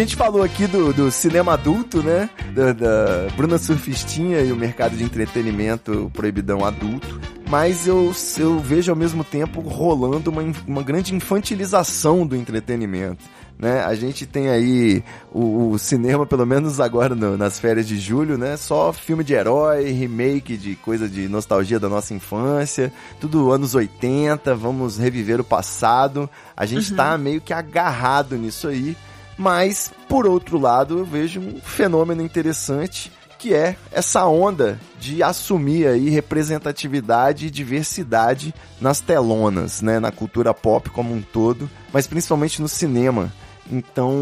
[0.02, 2.30] Gente falou aqui do, do cinema adulto, né?
[2.54, 7.20] Da, da Bruna Surfistinha e o mercado de entretenimento proibidão adulto.
[7.48, 13.24] Mas eu, eu vejo ao mesmo tempo rolando uma, uma grande infantilização do entretenimento.
[13.58, 13.80] Né?
[13.84, 18.38] A gente tem aí o, o cinema, pelo menos agora no- nas férias de julho,
[18.38, 18.56] né?
[18.56, 24.54] Só filme de herói, remake de coisa de nostalgia da nossa infância, tudo anos 80,
[24.54, 26.30] vamos reviver o passado.
[26.56, 28.96] A gente tá meio que agarrado nisso aí.
[29.38, 35.86] Mas, por outro lado, eu vejo um fenômeno interessante que é essa onda de assumir
[35.86, 42.60] aí representatividade e diversidade nas telonas, né, na cultura pop como um todo, mas principalmente
[42.60, 43.32] no cinema.
[43.70, 44.12] Então,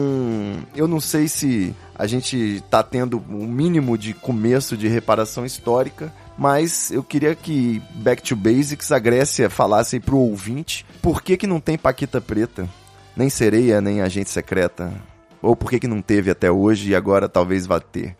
[0.74, 6.12] eu não sei se a gente tá tendo um mínimo de começo de reparação histórica,
[6.36, 11.36] mas eu queria que Back to Basics, a Grécia, falasse aí pro ouvinte por que
[11.36, 12.68] que não tem Paquita Preta?
[13.16, 14.92] Nem sereia, nem agente secreta.
[15.40, 18.16] Ou por que, que não teve até hoje e agora talvez vá ter?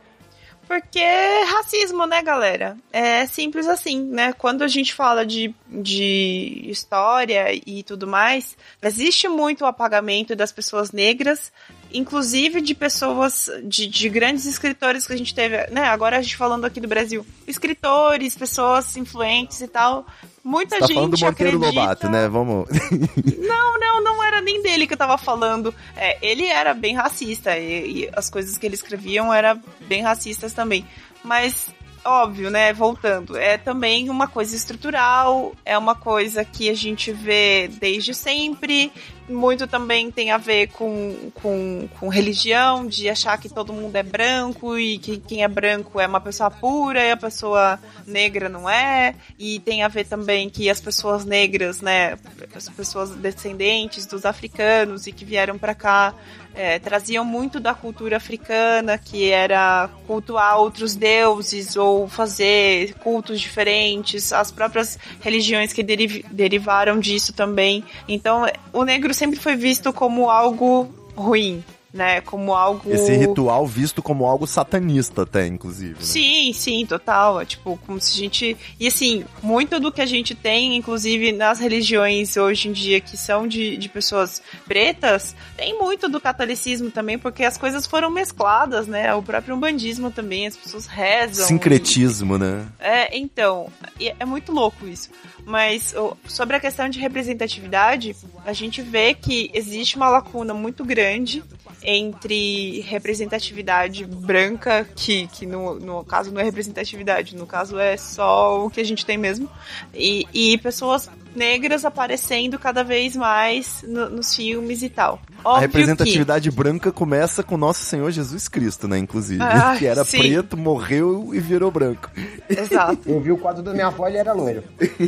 [0.66, 2.76] Porque é racismo, né, galera?
[2.92, 4.32] É simples assim, né?
[4.32, 10.50] Quando a gente fala de, de história e tudo mais, existe muito o apagamento das
[10.50, 11.52] pessoas negras,
[11.92, 15.84] inclusive de pessoas, de, de grandes escritores que a gente teve, né?
[15.84, 17.24] Agora a gente falando aqui do Brasil.
[17.46, 20.06] Escritores, pessoas influentes e tal.
[20.42, 21.80] Muita Você tá gente falando do Monteiro acredita...
[21.80, 22.28] Lobato, né?
[22.28, 22.68] Vamos.
[23.38, 25.74] Não, não, não era nem dele que eu tava falando.
[25.96, 30.52] É, ele era bem racista e, e as coisas que ele escreviam eram bem racistas
[30.52, 30.86] também.
[31.22, 31.68] Mas,
[32.06, 32.72] óbvio, né?
[32.72, 38.92] Voltando, é também uma coisa estrutural, é uma coisa que a gente vê desde sempre.
[39.28, 44.02] Muito também tem a ver com, com, com religião, de achar que todo mundo é
[44.02, 48.70] branco e que quem é branco é uma pessoa pura e a pessoa negra não
[48.70, 49.16] é.
[49.36, 52.16] E tem a ver também que as pessoas negras, né,
[52.54, 56.14] as pessoas descendentes dos africanos e que vieram para cá,
[56.56, 64.32] é, traziam muito da cultura africana, que era cultuar outros deuses ou fazer cultos diferentes,
[64.32, 67.84] as próprias religiões que deri derivaram disso também.
[68.08, 72.20] Então, o negro sempre foi visto como algo ruim, né?
[72.20, 72.82] Como algo.
[72.92, 75.94] Esse ritual visto como algo satanista, até, inclusive.
[75.94, 76.00] Né?
[76.00, 77.40] Sim, sim, total.
[77.40, 78.56] É tipo, como se a gente.
[78.78, 83.16] E assim, muito do que a gente tem, inclusive nas religiões hoje em dia que
[83.16, 88.86] são de, de pessoas pretas, tem muito do catolicismo também, porque as coisas foram mescladas,
[88.86, 89.14] né?
[89.14, 91.46] O próprio umbandismo também, as pessoas rezam.
[91.46, 92.66] Sincretismo, né?
[92.78, 93.68] É, então,
[93.98, 95.10] e é muito louco isso.
[95.46, 95.94] Mas
[96.26, 101.42] sobre a questão de representatividade, a gente vê que existe uma lacuna muito grande
[101.84, 108.66] entre representatividade branca, que, que no, no caso não é representatividade, no caso é só
[108.66, 109.48] o que a gente tem mesmo,
[109.94, 115.20] e, e pessoas negras aparecendo cada vez mais no- nos filmes e tal.
[115.44, 118.98] a Óbvio representatividade branca começa com Nosso Senhor Jesus Cristo, né?
[118.98, 119.40] Inclusive.
[119.42, 120.18] Ah, que era sim.
[120.18, 122.10] preto, morreu e virou branco.
[122.12, 122.58] que...
[122.58, 122.98] Exato.
[123.06, 124.64] Eu vi o quadro da minha avó, ele era loiro.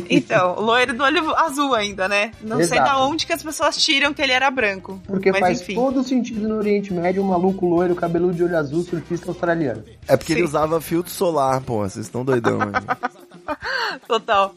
[0.09, 2.31] Então, loiro do olho azul ainda, né?
[2.41, 2.83] Não sei Exato.
[2.83, 5.01] da onde que as pessoas tiram que ele era branco.
[5.05, 5.75] Porque Mas faz enfim.
[5.75, 9.83] todo sentido no Oriente Médio um maluco loiro, cabelo de olho azul, surfista australiano.
[10.07, 10.47] É porque ele Sim.
[10.47, 11.79] usava filtro solar, pô.
[11.79, 12.59] Vocês estão doidão.
[14.07, 14.53] Total.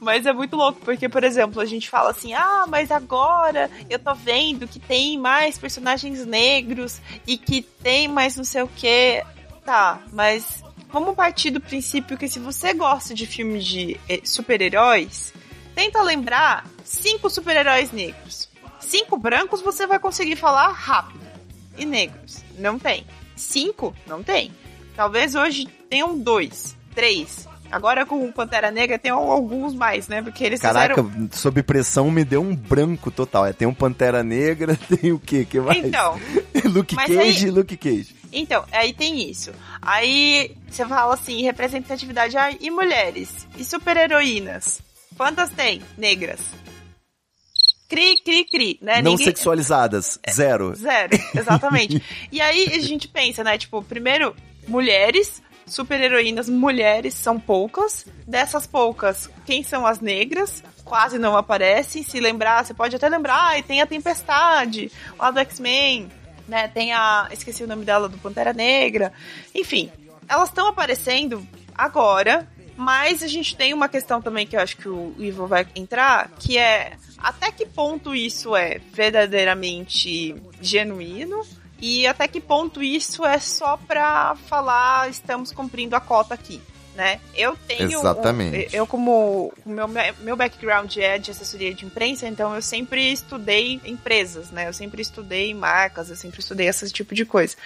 [0.00, 3.98] Mas é muito louco, porque, por exemplo, a gente fala assim: ah, mas agora eu
[3.98, 9.22] tô vendo que tem mais personagens negros e que tem mais não sei o que.
[9.64, 15.32] Tá, mas vamos partir do princípio que se você gosta de filmes de eh, super-heróis,
[15.74, 18.48] tenta lembrar cinco super-heróis negros.
[18.80, 21.20] Cinco brancos você vai conseguir falar rápido.
[21.76, 22.42] E negros?
[22.58, 23.06] Não tem.
[23.36, 23.94] Cinco?
[24.06, 24.52] Não tem.
[24.96, 27.48] Talvez hoje tenham dois, três.
[27.70, 30.20] Agora com o Pantera Negra tem alguns mais, né?
[30.22, 31.28] Porque eles Caraca, fizeram.
[31.32, 33.46] sob pressão me deu um branco total.
[33.46, 35.44] É, tem um Pantera Negra, tem o quê?
[35.48, 35.84] que mais?
[35.84, 36.18] Então,
[36.66, 38.14] Luke Cage aí- e Luke Cage.
[38.32, 39.50] Então, aí tem isso.
[39.82, 43.46] Aí você fala assim, representatividade e mulheres.
[43.56, 44.80] E super-heroínas.
[45.16, 45.82] Quantas tem?
[45.98, 46.38] Negras.
[47.88, 49.02] Cri, cri, cri, né?
[49.02, 50.74] Não Ninguém- sexualizadas, zero.
[50.76, 52.00] Zero, exatamente.
[52.30, 53.58] e aí a gente pensa, né?
[53.58, 54.34] Tipo, primeiro,
[54.68, 58.06] mulheres, super-heroínas mulheres são poucas.
[58.26, 60.62] Dessas poucas, quem são as negras?
[60.84, 62.02] Quase não aparecem.
[62.02, 66.10] Se lembrar, você pode até lembrar, ah, tem a Tempestade, lá do X-Men,
[66.48, 66.68] né?
[66.68, 67.28] Tem a.
[67.30, 69.12] Esqueci o nome dela, do Pantera Negra.
[69.54, 69.90] Enfim,
[70.28, 72.46] elas estão aparecendo agora.
[72.76, 76.30] Mas a gente tem uma questão também que eu acho que o Ivo vai entrar,
[76.38, 81.44] que é até que ponto isso é verdadeiramente genuíno
[81.80, 86.60] e até que ponto isso é só pra falar estamos cumprindo a cota aqui,
[86.94, 87.20] né?
[87.34, 88.74] Eu tenho Exatamente.
[88.74, 89.88] eu como o meu
[90.20, 94.68] meu background é de assessoria de imprensa, então eu sempre estudei empresas, né?
[94.68, 97.56] Eu sempre estudei marcas, eu sempre estudei esse tipo de coisa.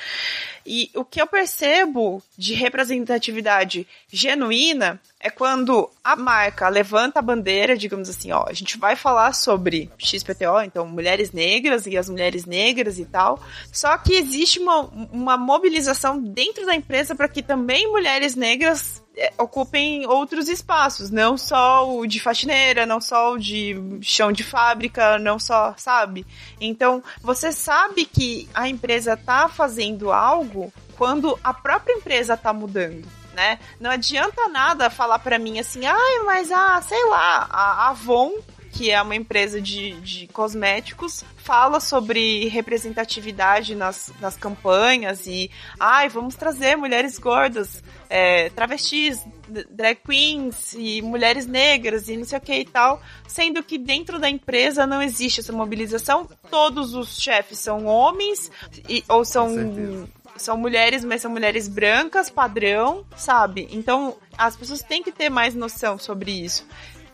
[0.64, 7.74] E o que eu percebo de representatividade genuína é quando a marca levanta a bandeira,
[7.78, 12.44] digamos assim, ó, a gente vai falar sobre XPTO, então mulheres negras e as mulheres
[12.44, 13.42] negras e tal.
[13.72, 19.32] Só que existe uma, uma mobilização dentro da empresa para que também mulheres negras é,
[19.38, 25.18] ocupem outros espaços, não só o de faxineira, não só o de chão de fábrica,
[25.18, 26.26] não só, sabe?
[26.60, 33.23] Então, você sabe que a empresa tá fazendo algo quando a própria empresa tá mudando.
[33.34, 33.58] Né?
[33.80, 38.32] Não adianta nada falar para mim assim, ai, mas ah, sei lá, a Avon,
[38.70, 46.08] que é uma empresa de, de cosméticos, fala sobre representatividade nas, nas campanhas e, ai,
[46.08, 49.24] vamos trazer mulheres gordas, é, travestis,
[49.70, 54.18] drag queens e mulheres negras e não sei o que e tal, sendo que dentro
[54.18, 58.50] da empresa não existe essa mobilização, todos os chefes são homens
[58.88, 60.08] e, ou são.
[60.36, 63.68] São mulheres, mas são mulheres brancas, padrão, sabe?
[63.70, 66.66] Então, as pessoas têm que ter mais noção sobre isso.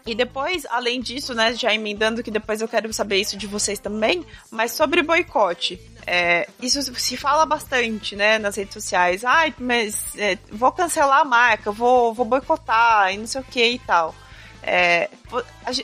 [0.06, 3.78] E depois, além disso, né, já emendando que depois eu quero saber isso de vocês
[3.78, 5.80] também, mas sobre boicote.
[6.06, 9.24] É, isso se fala bastante, né, nas redes sociais.
[9.24, 13.64] Ai, mas é, vou cancelar a marca, vou, vou boicotar e não sei o que
[13.64, 14.14] e tal.
[14.62, 15.10] É,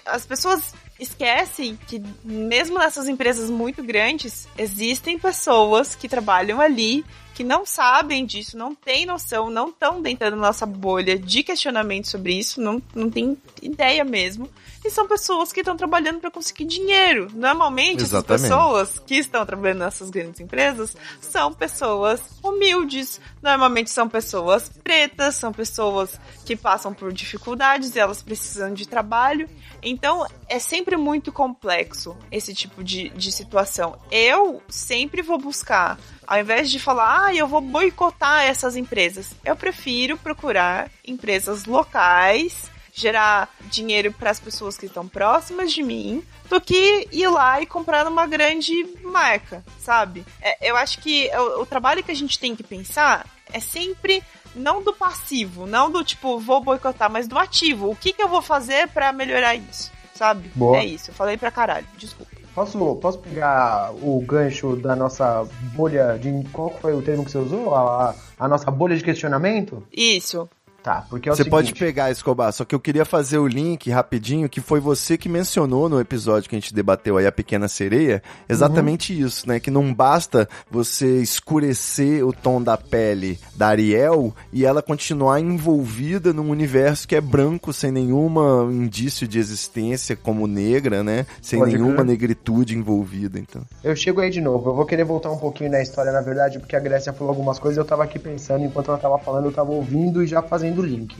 [0.07, 7.05] as pessoas esquecem que mesmo nessas empresas muito grandes, existem pessoas que trabalham ali
[7.37, 12.09] que não sabem disso, não têm noção, não estão dentro da nossa bolha de questionamento
[12.09, 14.49] sobre isso, não, não tem ideia mesmo.
[14.87, 17.29] E são pessoas que estão trabalhando para conseguir dinheiro.
[17.35, 18.44] Normalmente, Exatamente.
[18.44, 25.35] essas pessoas que estão trabalhando nessas grandes empresas são pessoas humildes, normalmente são pessoas pretas,
[25.35, 29.51] são pessoas que passam por dificuldades e elas precisam de trabalho.
[29.83, 33.99] Então, é sempre muito complexo esse tipo de, de situação.
[34.09, 39.57] Eu sempre vou buscar, ao invés de falar, ah, eu vou boicotar essas empresas, eu
[39.57, 46.61] prefiro procurar empresas locais gerar dinheiro para as pessoas que estão próximas de mim do
[46.61, 48.73] que ir lá e comprar numa grande
[49.05, 50.25] marca, sabe?
[50.41, 54.23] É, eu acho que o, o trabalho que a gente tem que pensar é sempre
[54.55, 57.91] não do passivo, não do tipo, vou boicotar, mas do ativo.
[57.91, 60.51] O que, que eu vou fazer para melhorar isso, sabe?
[60.55, 60.79] Boa.
[60.79, 62.35] É isso, eu falei pra caralho, desculpa.
[62.55, 66.43] Posso, posso pegar o gancho da nossa bolha de.
[66.51, 67.75] Qual foi o termo que você usou?
[67.75, 69.87] A, a nossa bolha de questionamento?
[69.93, 70.49] Isso.
[70.87, 73.49] Tá, porque é o Você pode seguinte, pegar, Escobar, só que eu queria fazer o
[73.49, 77.33] link rapidinho, que foi você que mencionou no episódio que a gente debateu aí, a
[77.33, 79.27] Pequena Sereia, exatamente Uhum.
[79.27, 79.59] isso, né?
[79.59, 86.33] Que não basta você escurecer o tom da pele da Ariel e ela continuar envolvida
[86.33, 91.27] num universo que é branco, sem nenhuma indício de existência como negra, né?
[91.42, 92.07] Sem Pode nenhuma crer.
[92.07, 93.62] negritude envolvida, então.
[93.83, 94.70] Eu chego aí de novo.
[94.70, 97.59] Eu vou querer voltar um pouquinho na história, na verdade, porque a Grécia falou algumas
[97.59, 97.77] coisas.
[97.77, 100.85] Eu tava aqui pensando, enquanto ela tava falando, eu tava ouvindo e já fazendo o
[100.85, 101.17] link.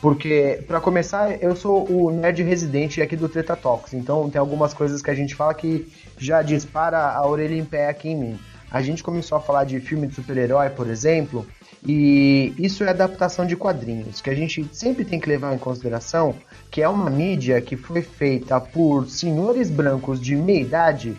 [0.00, 3.94] Porque, pra começar, eu sou o nerd residente aqui do Treta Talks.
[3.94, 5.86] Então, tem algumas coisas que a gente fala que
[6.18, 8.38] já dispara a orelha em pé aqui em mim.
[8.70, 11.46] A gente começou a falar de filme de super-herói, por exemplo,
[11.86, 16.34] e isso é adaptação de quadrinhos, que a gente sempre tem que levar em consideração
[16.70, 21.16] que é uma mídia que foi feita por senhores brancos de meia idade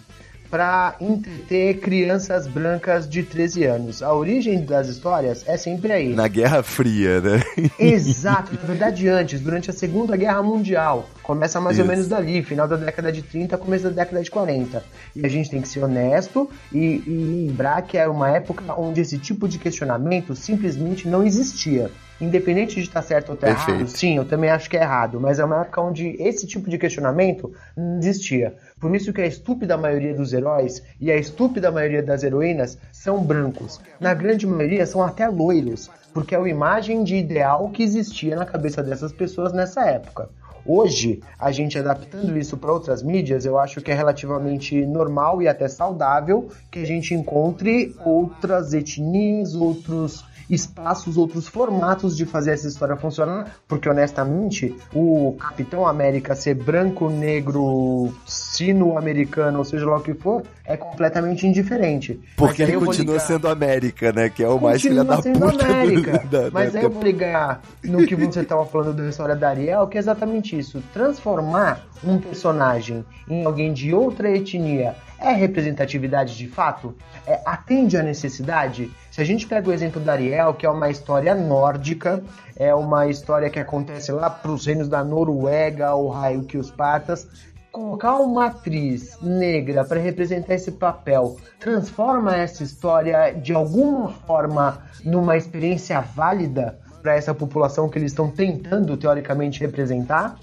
[0.54, 4.04] para entreter crianças brancas de 13 anos.
[4.04, 6.14] A origem das histórias é sempre aí.
[6.14, 7.42] Na Guerra Fria, né?
[7.80, 11.10] Exato, na verdade antes, durante a Segunda Guerra Mundial.
[11.24, 11.92] Começa mais ou Isso.
[11.92, 14.84] menos dali, final da década de 30, começo da década de 40.
[15.16, 19.02] E a gente tem que ser honesto e, e lembrar que era uma época onde
[19.02, 21.90] esse tipo de questionamento simplesmente não existia.
[22.24, 23.98] Independente de estar certo ou estar errado, Perfeito.
[23.98, 26.78] sim, eu também acho que é errado, mas é uma época onde esse tipo de
[26.78, 28.56] questionamento não existia.
[28.80, 33.24] Por isso que a estúpida maioria dos heróis e a estúpida maioria das heroínas são
[33.24, 33.80] brancos.
[34.00, 38.46] Na grande maioria são até loiros, porque é a imagem de ideal que existia na
[38.46, 40.30] cabeça dessas pessoas nessa época.
[40.66, 45.48] Hoje, a gente adaptando isso para outras mídias, eu acho que é relativamente normal e
[45.48, 52.68] até saudável que a gente encontre outras etnias, outros espaços, outros formatos de fazer essa
[52.68, 60.02] história funcionar, porque honestamente, o Capitão América ser branco, negro, sino-americano, ou seja lá o
[60.02, 62.20] que for, é completamente indiferente.
[62.38, 64.30] Porque ele continua ligar- sendo América, né?
[64.30, 66.18] Que é o mais filha Continua da sendo puta do- América.
[66.30, 69.50] da- Mas da- aí eu vou ligar no que você estava falando da história da
[69.50, 70.82] Ariel, que é exatamente isso.
[70.94, 76.94] Transformar um personagem em alguém de outra etnia é representatividade de fato?
[77.26, 78.92] É, atende à necessidade?
[79.14, 82.24] Se a gente pega o exemplo da Ariel, que é uma história nórdica,
[82.56, 86.72] é uma história que acontece lá para os reinos da Noruega, o raio que os
[86.72, 87.28] patas,
[87.72, 95.38] colocar uma atriz negra para representar esse papel transforma essa história de alguma forma numa
[95.38, 100.40] experiência válida para essa população que eles estão tentando teoricamente representar?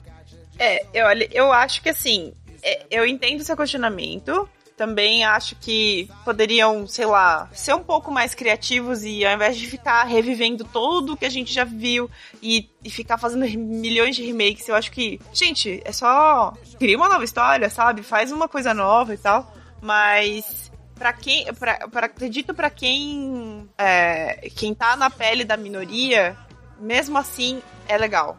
[0.56, 4.48] É, eu, eu acho que assim, é, eu entendo seu questionamento.
[4.80, 9.66] Também acho que poderiam, sei lá, ser um pouco mais criativos e ao invés de
[9.66, 12.10] ficar revivendo tudo que a gente já viu
[12.42, 17.10] e, e ficar fazendo milhões de remakes, eu acho que, gente, é só cria uma
[17.10, 18.02] nova história, sabe?
[18.02, 19.52] Faz uma coisa nova e tal.
[19.82, 26.34] Mas Pra quem, pra, pra, acredito pra quem é, quem tá na pele da minoria,
[26.78, 28.38] mesmo assim é legal.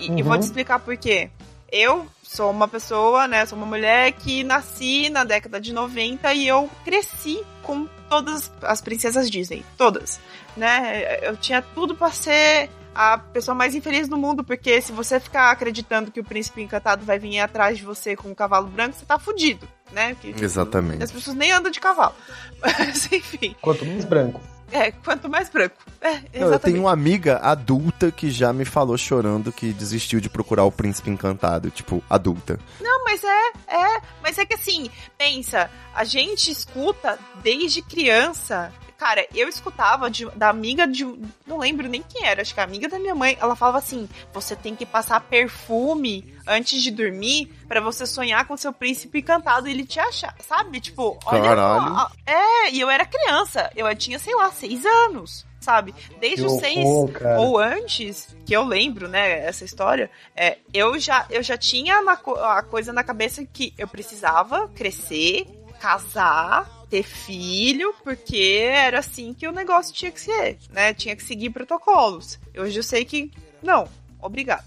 [0.00, 0.40] E, e vou Uhum.
[0.40, 1.30] te explicar por quê.
[1.70, 6.48] Eu sou uma pessoa, né, sou uma mulher que nasci na década de 90 e
[6.48, 10.20] eu cresci com todas as princesas Disney, todas,
[10.56, 11.18] né?
[11.22, 15.50] Eu tinha tudo pra ser a pessoa mais infeliz do mundo, porque se você ficar
[15.50, 19.04] acreditando que o príncipe encantado vai vir atrás de você com um cavalo branco, você
[19.04, 20.16] tá fudido, né?
[20.20, 21.02] Que, Exatamente.
[21.02, 22.14] as pessoas nem andam de cavalo.
[22.62, 24.40] Mas, enfim, Quanto mais branco.
[24.70, 25.76] É, quanto mais branco.
[26.00, 30.28] É, Não, eu tenho uma amiga adulta que já me falou chorando que desistiu de
[30.28, 32.58] procurar o príncipe encantado, tipo, adulta.
[32.80, 34.00] Não, mas é, é.
[34.22, 38.72] Mas é que assim, pensa, a gente escuta desde criança.
[38.98, 41.04] Cara, eu escutava de- da amiga de.
[41.46, 43.36] Não lembro nem quem era, acho que a amiga da minha mãe.
[43.40, 48.56] Ela falava assim: você tem que passar perfume antes de dormir pra você sonhar com
[48.56, 50.34] seu príncipe encantado e ele te achar.
[50.40, 50.80] Sabe?
[50.80, 51.42] Tipo, olha.
[51.42, 51.94] Caralho.
[51.94, 53.70] só, É, e eu era criança.
[53.76, 55.44] Eu tinha, sei lá, seis anos.
[55.60, 55.92] Sabe?
[56.20, 57.40] Desde Que os seis horror, cara.
[57.40, 62.16] ou antes, que eu lembro, né, essa história, é, eu já eu já tinha na
[62.16, 65.44] co- a coisa na cabeça que eu precisava crescer,
[65.80, 70.94] casar, ter filho, porque era assim que o negócio tinha que ser, né?
[70.94, 72.38] Tinha que seguir protocolos.
[72.56, 73.30] Hoje eu sei que
[73.62, 73.88] não,
[74.20, 74.64] obrigado.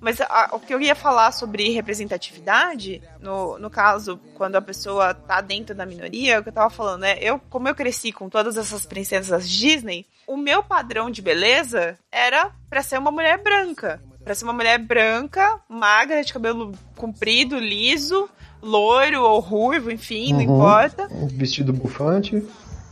[0.00, 5.14] Mas a- o que eu ia falar sobre representatividade, no, no caso, quando a pessoa
[5.14, 7.16] tá dentro da minoria, é o que eu tava falando, né?
[7.20, 12.50] Eu, como eu cresci com todas essas princesas Disney, o meu padrão de beleza era
[12.68, 14.02] pra ser uma mulher branca.
[14.24, 18.28] Pra ser uma mulher branca, magra, de cabelo comprido, liso,
[18.62, 20.44] loiro ou ruivo, enfim, não Uhum.
[20.56, 21.08] importa.
[21.10, 22.42] Um vestido bufante.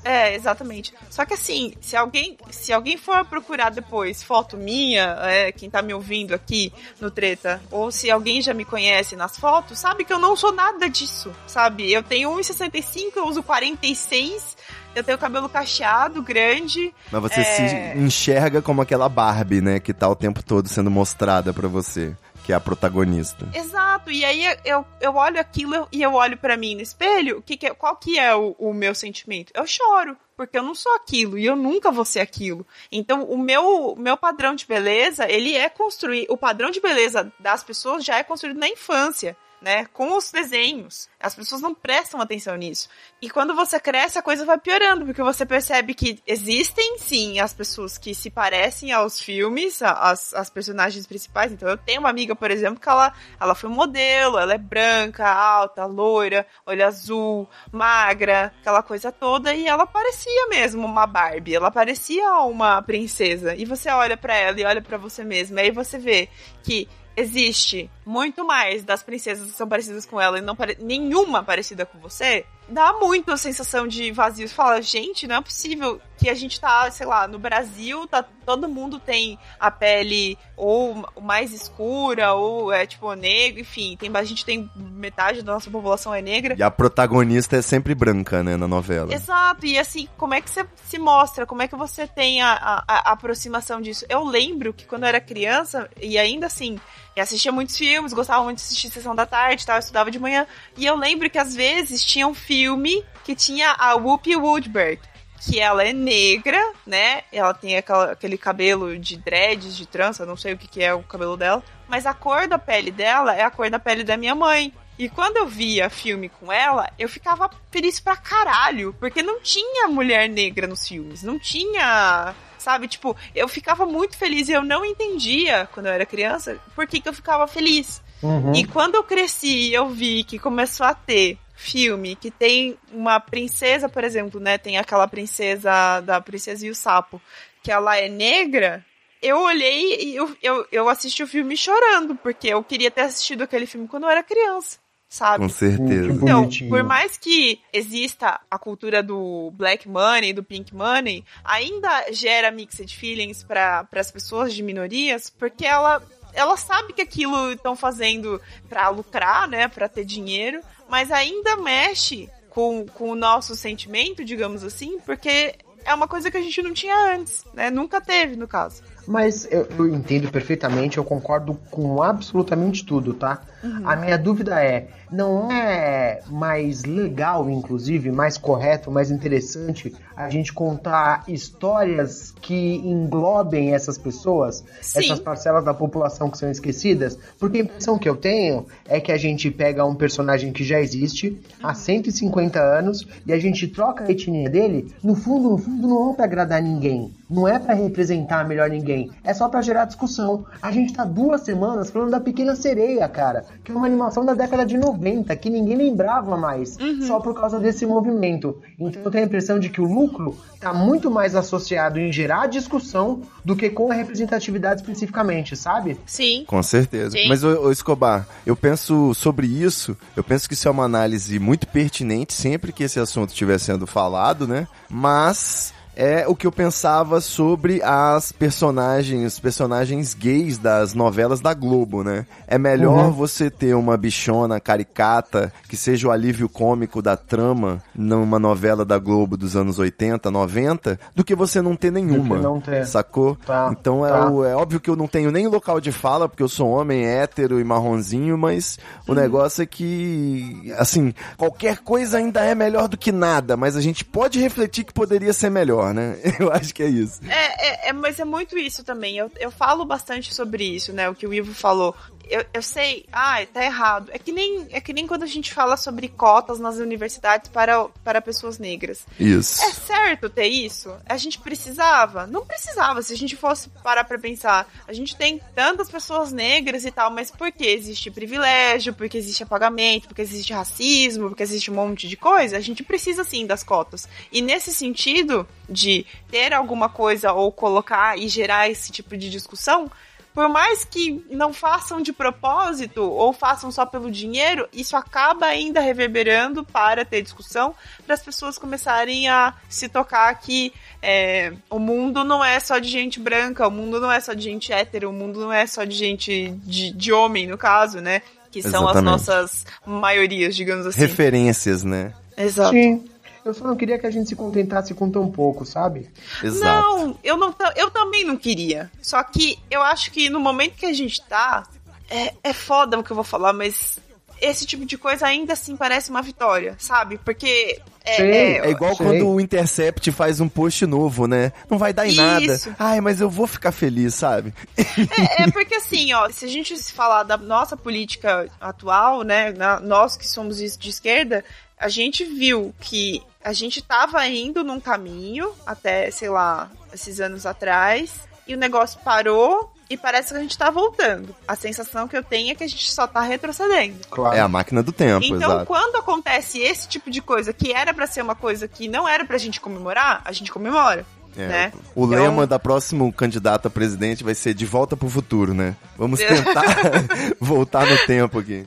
[0.02, 0.94] É, exatamente.
[1.10, 5.82] Só que assim, se alguém, se alguém for procurar depois foto minha, é, quem tá
[5.82, 10.12] me ouvindo aqui no Treta, ou se alguém já me conhece nas fotos, sabe que
[10.12, 11.92] eu não sou nada disso, sabe?
[11.92, 14.56] Eu tenho 1,65, eu uso 46,
[14.94, 16.94] eu tenho cabelo cacheado, grande.
[17.12, 17.44] Mas você É.
[17.44, 19.80] se enxerga como aquela Barbie, né?
[19.80, 23.48] Que tá o tempo todo sendo mostrada pra você, que é a protagonista.
[23.54, 24.10] Exato.
[24.10, 27.66] E aí eu, eu olho aquilo e eu olho pra mim no espelho, que que
[27.66, 29.52] é- qual que é o, o meu sentimento?
[29.54, 30.16] Eu choro.
[30.36, 32.66] Porque eu não sou aquilo e eu nunca vou ser aquilo.
[32.90, 36.32] Então, o meu, meu padrão de beleza, ele é construído.
[36.32, 39.86] O padrão de beleza das pessoas já é construído na infância, né?
[39.92, 41.08] Com os desenhos.
[41.18, 42.88] As pessoas não prestam atenção nisso.
[43.20, 47.52] E quando você cresce, a coisa vai piorando, porque você percebe que existem sim as
[47.52, 51.52] pessoas que se parecem aos filmes, as, as personagens principais.
[51.52, 55.28] Então, eu tenho uma amiga, por exemplo, que ela, ela foi modelo, ela é branca,
[55.28, 61.70] alta, loira, olho azul, magra, aquela coisa toda, e ela parecia mesmo uma Barbie, ela
[61.70, 63.54] parecia uma princesa.
[63.54, 66.28] E você olha pra ela e olha pra você mesmo, e aí você vê
[66.62, 70.76] que existe muito mais das princesas que são parecidas com ela e não pare...
[70.80, 74.48] nenhuma parecida com você, dá muito a sensação de vazio.
[74.48, 78.22] Você fala, gente, não é possível que a gente tá, sei lá, no Brasil, tá,
[78.22, 84.24] todo mundo tem a pele ou mais escura, ou é tipo negro, enfim, tem, a
[84.24, 86.54] gente tem metade da nossa população é negra.
[86.58, 89.14] E a protagonista é sempre branca, né, na novela.
[89.14, 91.46] Exato, e assim, como é que você se mostra?
[91.46, 94.04] Como é que você tem a, a, a aproximação disso?
[94.06, 96.78] Eu lembro que quando eu era criança, e ainda assim,
[97.16, 100.18] eu assistia muitos filmes, gostava muito de assistir Sessão da Tarde, tal, eu estudava de
[100.18, 100.46] manhã.
[100.76, 105.00] E eu lembro que às vezes tinha um filme que tinha a Whoopi Woodberg,
[105.40, 107.22] que ela é negra, né?
[107.32, 110.92] Ela tem aquela, aquele cabelo de dreads, de trança, não sei o que, que é
[110.92, 111.62] o cabelo dela.
[111.88, 114.74] Mas a cor da pele dela é a cor da pele da minha mãe.
[114.98, 119.88] E quando eu via filme com ela, eu ficava feliz pra caralho, porque não tinha
[119.88, 122.86] mulher negra nos filmes, não tinha sabe?
[122.86, 127.00] Tipo, eu ficava muito feliz e eu não entendia, quando eu era criança, por que,
[127.00, 128.02] que eu ficava feliz.
[128.22, 128.52] Uhum.
[128.54, 133.88] E quando eu cresci eu vi que começou a ter filme que tem uma princesa,
[133.88, 134.56] por exemplo, né?
[134.56, 137.20] Tem aquela princesa da Princesa e o Sapo,
[137.62, 138.84] que ela é negra.
[139.22, 143.42] Eu olhei e eu, eu, eu assisti o filme chorando, porque eu queria ter assistido
[143.42, 144.78] aquele filme quando eu era criança
[145.10, 145.42] sabe?
[145.42, 146.12] Com certeza.
[146.12, 152.52] Então, por mais que exista a cultura do black money, do pink money, ainda gera
[152.52, 156.00] mixed feelings para as pessoas de minorias, porque ela
[156.32, 160.60] ela sabe que aquilo estão fazendo para lucrar, né, para ter dinheiro,
[160.90, 166.36] mas ainda mexe com, com o nosso sentimento, digamos assim, porque é uma coisa que
[166.36, 167.70] a gente não tinha antes, né?
[167.70, 168.82] Nunca teve, no caso.
[169.06, 173.40] Mas eu, eu, entendo perfeitamente, eu concordo com absolutamente tudo, tá?
[173.62, 173.88] Uhum.
[173.88, 180.52] A minha dúvida é, não é mais legal, inclusive, mais correto, mais interessante a gente
[180.52, 184.98] contar histórias que englobem essas pessoas, Sim.
[184.98, 187.18] essas parcelas da população que são esquecidas?
[187.38, 190.78] Porque a impressão que eu tenho é que a gente pega um personagem que já
[190.78, 195.88] existe há 150 anos e a gente troca a etnia dele, no fundo, no fundo
[195.88, 199.86] não é pra agradar ninguém, não é para representar melhor ninguém, é só para gerar
[199.86, 200.44] discussão.
[200.60, 204.34] A gente tá duas semanas falando da Pequena Sereia, cara, que é uma animação da
[204.34, 207.02] década de 90 90 que ninguém lembrava mais, uhum.
[207.02, 208.60] só por causa desse movimento.
[208.78, 212.46] Então eu tenho a impressão de que o lucro está muito mais associado em gerar
[212.46, 215.96] discussão do que com a representatividade especificamente, sabe?
[216.04, 216.44] Sim.
[216.46, 217.12] Com certeza.
[217.12, 217.28] Sim.
[217.28, 221.38] Mas, ô, ô, Escobar, eu penso sobre isso, eu penso que isso é uma análise
[221.38, 224.68] muito pertinente sempre que esse assunto estiver sendo falado, né?
[224.88, 232.02] Mas é o que eu pensava sobre as personagens, personagens gays das novelas da Globo,
[232.02, 232.24] né?
[232.46, 233.12] É melhor uhum.
[233.12, 238.96] você ter uma bichona caricata que seja o alívio cômico da trama numa novela da
[238.96, 242.38] Globo dos anos 80, 90, do que você não ter nenhuma.
[242.38, 242.86] Não ter.
[242.86, 243.36] Sacou?
[243.36, 244.30] Tá, então é tá.
[244.30, 247.04] O, é óbvio que eu não tenho nem local de fala, porque eu sou homem
[247.04, 252.96] hétero e marronzinho, mas o negócio é que, assim, qualquer coisa ainda é melhor do
[252.96, 256.16] que nada, mas a gente pode refletir que poderia ser melhor né?
[256.38, 257.20] Eu acho que é isso.
[257.28, 259.16] É, é, é, mas é muito isso também.
[259.16, 261.08] Eu, eu falo bastante sobre isso, né?
[261.08, 261.94] O que o Ivo falou.
[262.30, 264.10] Eu, eu sei, ah, tá errado.
[264.12, 267.86] É que, nem, é que nem quando a gente fala sobre cotas nas universidades para,
[268.04, 269.04] para pessoas negras.
[269.18, 269.62] Isso.
[269.64, 270.94] É certo ter isso?
[271.06, 272.26] A gente precisava?
[272.26, 274.70] Não precisava, se a gente fosse parar pra pensar.
[274.86, 278.94] A gente tem tantas pessoas negras e tal, mas por que existe privilégio?
[278.94, 280.08] Porque existe apagamento?
[280.08, 281.28] Porque existe racismo?
[281.28, 282.56] Porque existe um monte de coisa?
[282.56, 284.08] A gente precisa sim das cotas.
[284.30, 289.90] E nesse sentido, de ter alguma coisa ou colocar e gerar esse tipo de discussão,
[290.34, 295.80] por mais que não façam de propósito ou façam só pelo dinheiro, isso acaba ainda
[295.80, 297.74] reverberando para ter discussão,
[298.06, 300.72] para as pessoas começarem a se tocar que
[301.02, 304.42] é, o mundo não é só de gente branca, o mundo não é só de
[304.42, 308.22] gente hétero, o mundo não é só de gente de, de homem, no caso, né?
[308.50, 308.96] Que são Exatamente.
[308.96, 311.00] as nossas maiorias, digamos assim.
[311.00, 312.12] Referências, né?
[312.36, 312.72] Exato.
[312.72, 313.04] Sim.
[313.50, 316.08] Eu só não queria que a gente se contentasse com tão pouco, sabe?
[316.42, 316.88] Exato.
[316.88, 318.90] Não, eu, não, eu também não queria.
[319.02, 321.66] Só que eu acho que no momento que a gente tá,
[322.08, 323.98] é, é foda o que eu vou falar, mas
[324.40, 327.18] esse tipo de coisa ainda assim parece uma vitória, sabe?
[327.18, 329.04] Porque é, Sim, é, é, igual sei.
[329.04, 331.52] quando o Intercept faz um post novo, né?
[331.68, 332.22] Não vai dar em Isso.
[332.22, 332.76] nada.
[332.78, 334.54] Ai, mas eu vou ficar feliz, sabe?
[334.76, 339.52] É, é, porque assim, ó, se a gente falar da nossa política atual, né?
[339.82, 341.44] nós que somos de esquerda,
[341.76, 347.46] a gente viu que a gente tava indo num caminho até, sei lá, esses anos
[347.46, 351.34] atrás, e o negócio parou e parece que a gente tá voltando.
[351.48, 354.06] A sensação que eu tenho é que a gente só tá retrocedendo.
[354.08, 354.36] Claro.
[354.36, 355.66] É a máquina do tempo, Então, exato.
[355.66, 359.24] quando acontece esse tipo de coisa que era para ser uma coisa que não era
[359.24, 361.04] pra gente comemorar, a gente comemora.
[361.36, 361.72] É, né?
[361.94, 362.24] O então...
[362.24, 365.76] lema da próxima candidata a presidente vai ser de volta pro futuro, né?
[365.96, 366.64] Vamos tentar
[367.40, 368.66] voltar no tempo aqui.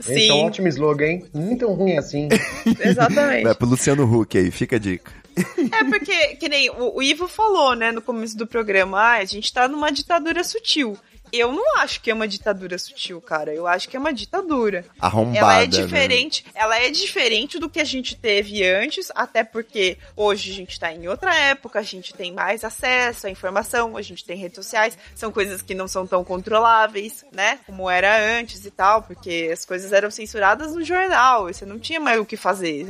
[0.00, 1.26] Esse é um Sim, ótimo slogan, hein?
[1.32, 2.28] Nem tão ruim assim.
[2.80, 3.44] exatamente.
[3.44, 5.12] Vai pro Luciano Huck aí, fica a dica.
[5.36, 9.24] É porque, que nem o, o Ivo falou, né, no começo do programa, ah, a
[9.24, 10.96] gente tá numa ditadura sutil.
[11.32, 13.54] Eu não acho que é uma ditadura sutil, cara.
[13.54, 14.84] Eu acho que é uma ditadura.
[15.00, 15.38] Arrombada.
[15.38, 15.66] Ela é né?
[15.66, 20.78] diferente, ela é diferente do que a gente teve antes, até porque hoje a gente
[20.78, 24.56] tá em outra época, a gente tem mais acesso à informação, a gente tem redes
[24.56, 27.58] sociais, são coisas que não são tão controláveis, né?
[27.64, 31.78] Como era antes e tal, porque as coisas eram censuradas no jornal, e você não
[31.78, 32.86] tinha mais o que fazer.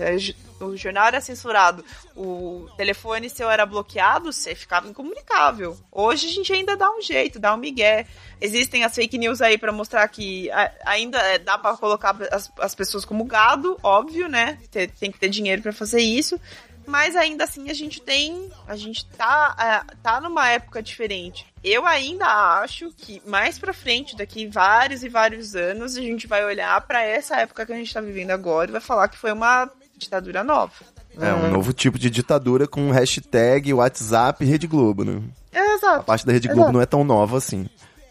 [0.62, 1.84] O jornal era censurado,
[2.16, 5.76] o telefone seu era bloqueado, você ficava incomunicável.
[5.90, 8.06] Hoje a gente ainda dá um jeito, dá um migué.
[8.40, 10.48] Existem as fake news aí pra mostrar que
[10.84, 14.58] ainda é- dá pra colocar as, as pessoas como gado, óbvio, né?
[14.70, 16.38] Tem, que ter dinheiro pra fazer isso.
[16.86, 18.50] Mas ainda assim a gente tem.
[18.66, 19.54] A gente tá,
[19.88, 21.46] é, tá numa época diferente.
[21.62, 22.26] Eu ainda
[22.60, 27.02] acho que mais pra frente, daqui vários e vários anos, a gente vai olhar pra
[27.02, 29.70] essa época que a gente tá vivendo agora e vai falar que foi uma
[30.02, 30.72] ditadura nova.
[31.20, 35.20] É, um novo tipo de ditadura com hashtag, WhatsApp e Rede Globo, né?
[35.52, 36.04] É, A exato.
[36.04, 36.72] parte da Rede Globo Exato.
[36.74, 37.66] não é tão nova assim.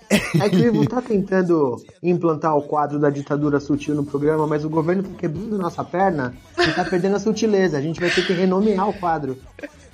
[0.09, 4.65] É que o Ivo tá tentando implantar o quadro da ditadura sutil no programa, mas
[4.65, 7.77] o governo tá quebrando nossa perna e tá perdendo a sutileza.
[7.77, 9.37] A gente vai ter que renomear o quadro.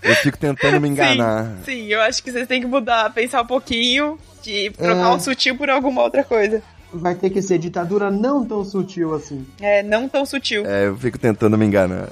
[0.02, 1.58] Eu fico tentando me enganar.
[1.64, 5.16] Sim, sim, eu acho que vocês têm que mudar, pensar um pouquinho de trocar É.
[5.16, 6.64] o sutil por alguma outra coisa.
[6.94, 9.46] Vai ter que ser ditadura não tão sutil assim.
[9.60, 10.66] É, não tão sutil.
[10.66, 12.10] É, eu fico tentando me enganar.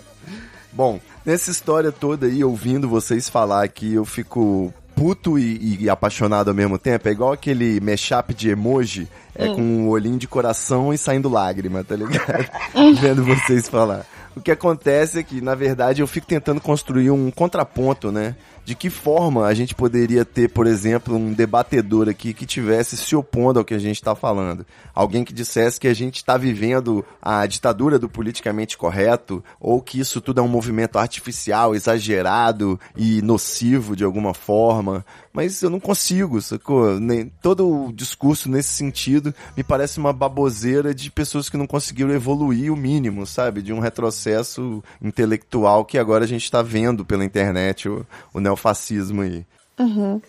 [0.72, 6.50] Bom, nessa história toda aí, ouvindo vocês falar aqui, eu fico puto e, e apaixonado
[6.50, 7.08] ao mesmo tempo.
[7.08, 11.84] É igual aquele mashup de emoji, é com um olhinho de coração e saindo lágrima,
[11.84, 12.50] tá ligado?
[13.00, 14.06] Vendo vocês falar.
[14.36, 18.36] O que acontece é que, na verdade, eu fico tentando construir um contraponto, né?
[18.66, 23.16] De que forma a gente poderia ter, por exemplo, um debatedor aqui que tivesse se
[23.16, 24.66] opondo ao que a gente está falando.
[24.94, 30.00] Alguém que dissesse que a gente está vivendo a ditadura do politicamente correto, ou que
[30.00, 35.06] isso tudo é um movimento artificial, exagerado e nocivo de alguma forma.
[35.32, 37.00] Mas eu não consigo, sacou?
[37.00, 42.12] Nem, todo o discurso nesse sentido me parece uma baboseira de pessoas que não conseguiram
[42.12, 43.62] evoluir o mínimo, sabe?
[43.62, 49.22] De um retrocesso intelectual que agora a gente está vendo pela internet, o, o neofascismo
[49.22, 49.46] aí.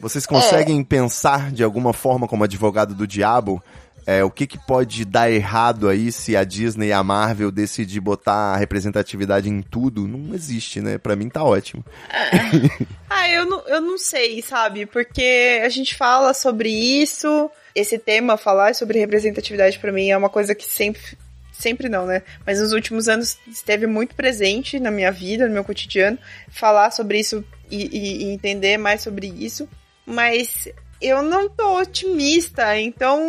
[0.01, 3.63] Vocês conseguem pensar de alguma forma como advogado do diabo?
[4.05, 7.99] É, o que, que pode dar errado aí se a Disney e a Marvel decidir
[7.99, 10.07] botar a representatividade em tudo?
[10.07, 10.97] Não existe, né?
[10.97, 11.85] Pra mim tá ótimo.
[13.09, 14.85] Ah, eu não, eu não sei, sabe?
[14.85, 20.29] Porque a gente fala sobre isso, esse tema, falar sobre representatividade pra mim é uma
[20.29, 21.17] coisa que sempre.
[21.53, 22.23] Sempre não, né?
[22.45, 26.19] Mas nos últimos anos esteve muito presente na minha vida, no meu cotidiano,
[26.51, 29.69] falar sobre isso e, e- entender mais sobre isso.
[30.05, 30.69] Mas
[31.01, 33.21] eu não tô otimista, então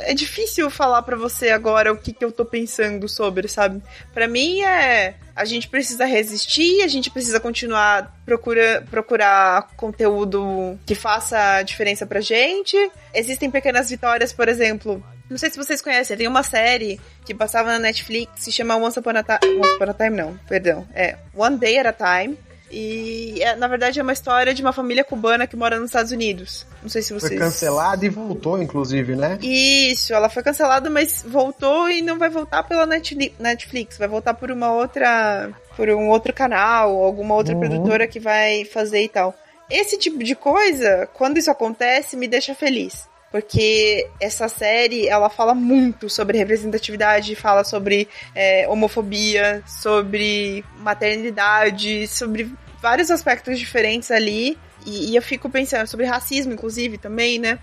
[0.00, 3.80] é difícil falar pra você agora o que, que eu tô pensando sobre, sabe?
[4.12, 10.94] Pra mim é a gente precisa resistir, a gente precisa continuar procura, procurar conteúdo que
[10.94, 12.76] faça diferença pra gente.
[13.12, 15.02] Existem pequenas vitórias, por exemplo.
[15.28, 18.98] Não sei se vocês conhecem, tem uma série que passava na Netflix, se chama Once
[18.98, 19.58] Upon a Time.
[19.58, 20.86] Once Upon a Time, não, perdão.
[20.94, 22.38] É One Day at a Time.
[22.76, 26.10] E é, na verdade é uma história de uma família cubana que mora nos Estados
[26.10, 26.66] Unidos.
[26.82, 27.30] Não sei se vocês.
[27.30, 29.38] Foi cancelado e voltou, inclusive, né?
[29.40, 34.34] Isso, ela foi cancelada, mas voltou e não vai voltar pela Netfli- Netflix, vai voltar
[34.34, 35.50] por uma outra.
[35.76, 37.60] por um outro canal, alguma outra Uhum.
[37.60, 39.34] produtora que vai fazer e tal.
[39.70, 43.08] Esse tipo de coisa, quando isso acontece, me deixa feliz.
[43.32, 52.52] Porque essa série, ela fala muito sobre representatividade, fala sobre é, homofobia, sobre maternidade, sobre
[52.84, 54.58] vários aspectos diferentes ali.
[54.84, 57.58] E, e eu fico pensando sobre racismo, inclusive, também, né?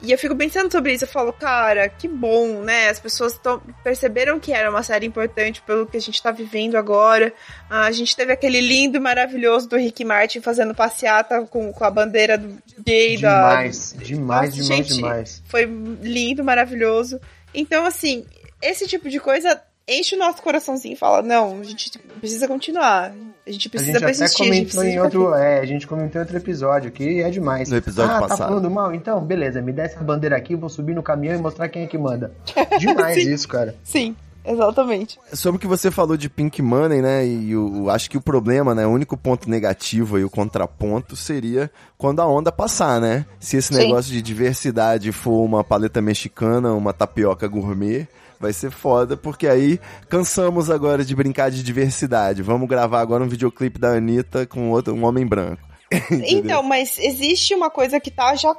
[0.00, 2.88] E eu fico pensando sobre isso, eu falo, cara, que bom, né?
[2.88, 6.76] As pessoas tão, perceberam que era uma série importante pelo que a gente tá vivendo
[6.76, 7.32] agora.
[7.68, 11.90] Ah, a gente teve aquele lindo, maravilhoso do Rick Martin fazendo passeata com, com a
[11.90, 14.04] bandeira do gay Demais, da.
[14.04, 15.42] demais, Nossa, demais, gente, demais.
[15.46, 17.18] Foi lindo, maravilhoso.
[17.52, 18.24] Então, assim,
[18.62, 23.12] esse tipo de coisa enche o nosso coraçãozinho e fala, não, a gente precisa continuar.
[23.46, 25.86] A gente A precisa gente até persistir, a gente comentou em outro, é, a gente
[25.86, 27.70] comentou em outro episódio que é demais.
[27.70, 28.38] No episódio ah, passado.
[28.38, 28.94] tá falando mal?
[28.94, 31.82] Então, beleza, me dá essa bandeira aqui, eu vou subir no caminhão e mostrar quem
[31.82, 32.30] é que manda.
[32.78, 33.32] Demais Sim.
[33.32, 33.74] isso, cara.
[33.82, 34.14] Sim,
[34.44, 35.18] exatamente.
[35.32, 37.26] Sobre o que você falou de Pink Money, né?
[37.26, 38.86] E o, acho que o problema, né?
[38.86, 43.24] O único ponto negativo e o contraponto seria quando a onda passar, né?
[43.40, 43.80] Se esse Sim.
[43.80, 48.06] negócio de diversidade for uma paleta mexicana, uma tapioca gourmet,
[48.40, 52.42] vai ser foda, porque aí cansamos agora de brincar de diversidade.
[52.42, 55.66] Vamos gravar agora um videoclipe da Anitta com outro, um homem branco.
[56.10, 58.54] Então, mas existe uma coisa que tá já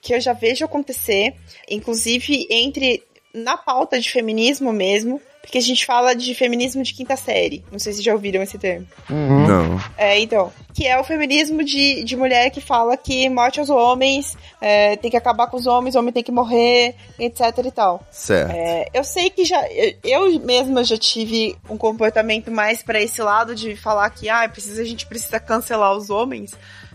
[0.00, 1.34] que eu já vejo acontecer,
[1.68, 3.02] inclusive entre
[3.34, 7.62] na pauta de feminismo mesmo, porque a gente fala de feminismo de quinta série.
[7.70, 8.86] Não sei se já ouviram esse termo.
[9.10, 9.78] Não.
[9.98, 10.50] É, então.
[10.72, 15.10] Que é o feminismo de, de mulher que fala que morte aos homens, é, tem
[15.10, 18.06] que acabar com os homens, o homem tem que morrer, etc e tal.
[18.10, 18.52] Certo.
[18.52, 19.60] É, eu sei que já.
[19.70, 24.48] eu- Eu mesma já tive um comportamento mais pra esse lado de falar que ah,
[24.48, 26.52] precisa, a gente precisa cancelar os homens.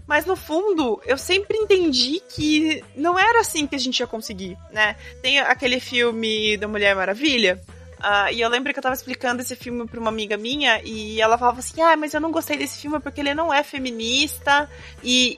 [0.08, 4.58] Mas no fundo, eu sempre entendi que não era assim que a gente ia conseguir,
[4.72, 4.96] né?
[5.22, 7.62] Tem aquele filme da Mulher Maravilha.
[8.00, 11.20] Ah, e eu lembro que eu tava explicando esse filme pra uma amiga minha e
[11.22, 14.70] ela falava assim: Ah, mas eu não gostei desse filme porque ele não é feminista
[15.04, 15.36] e,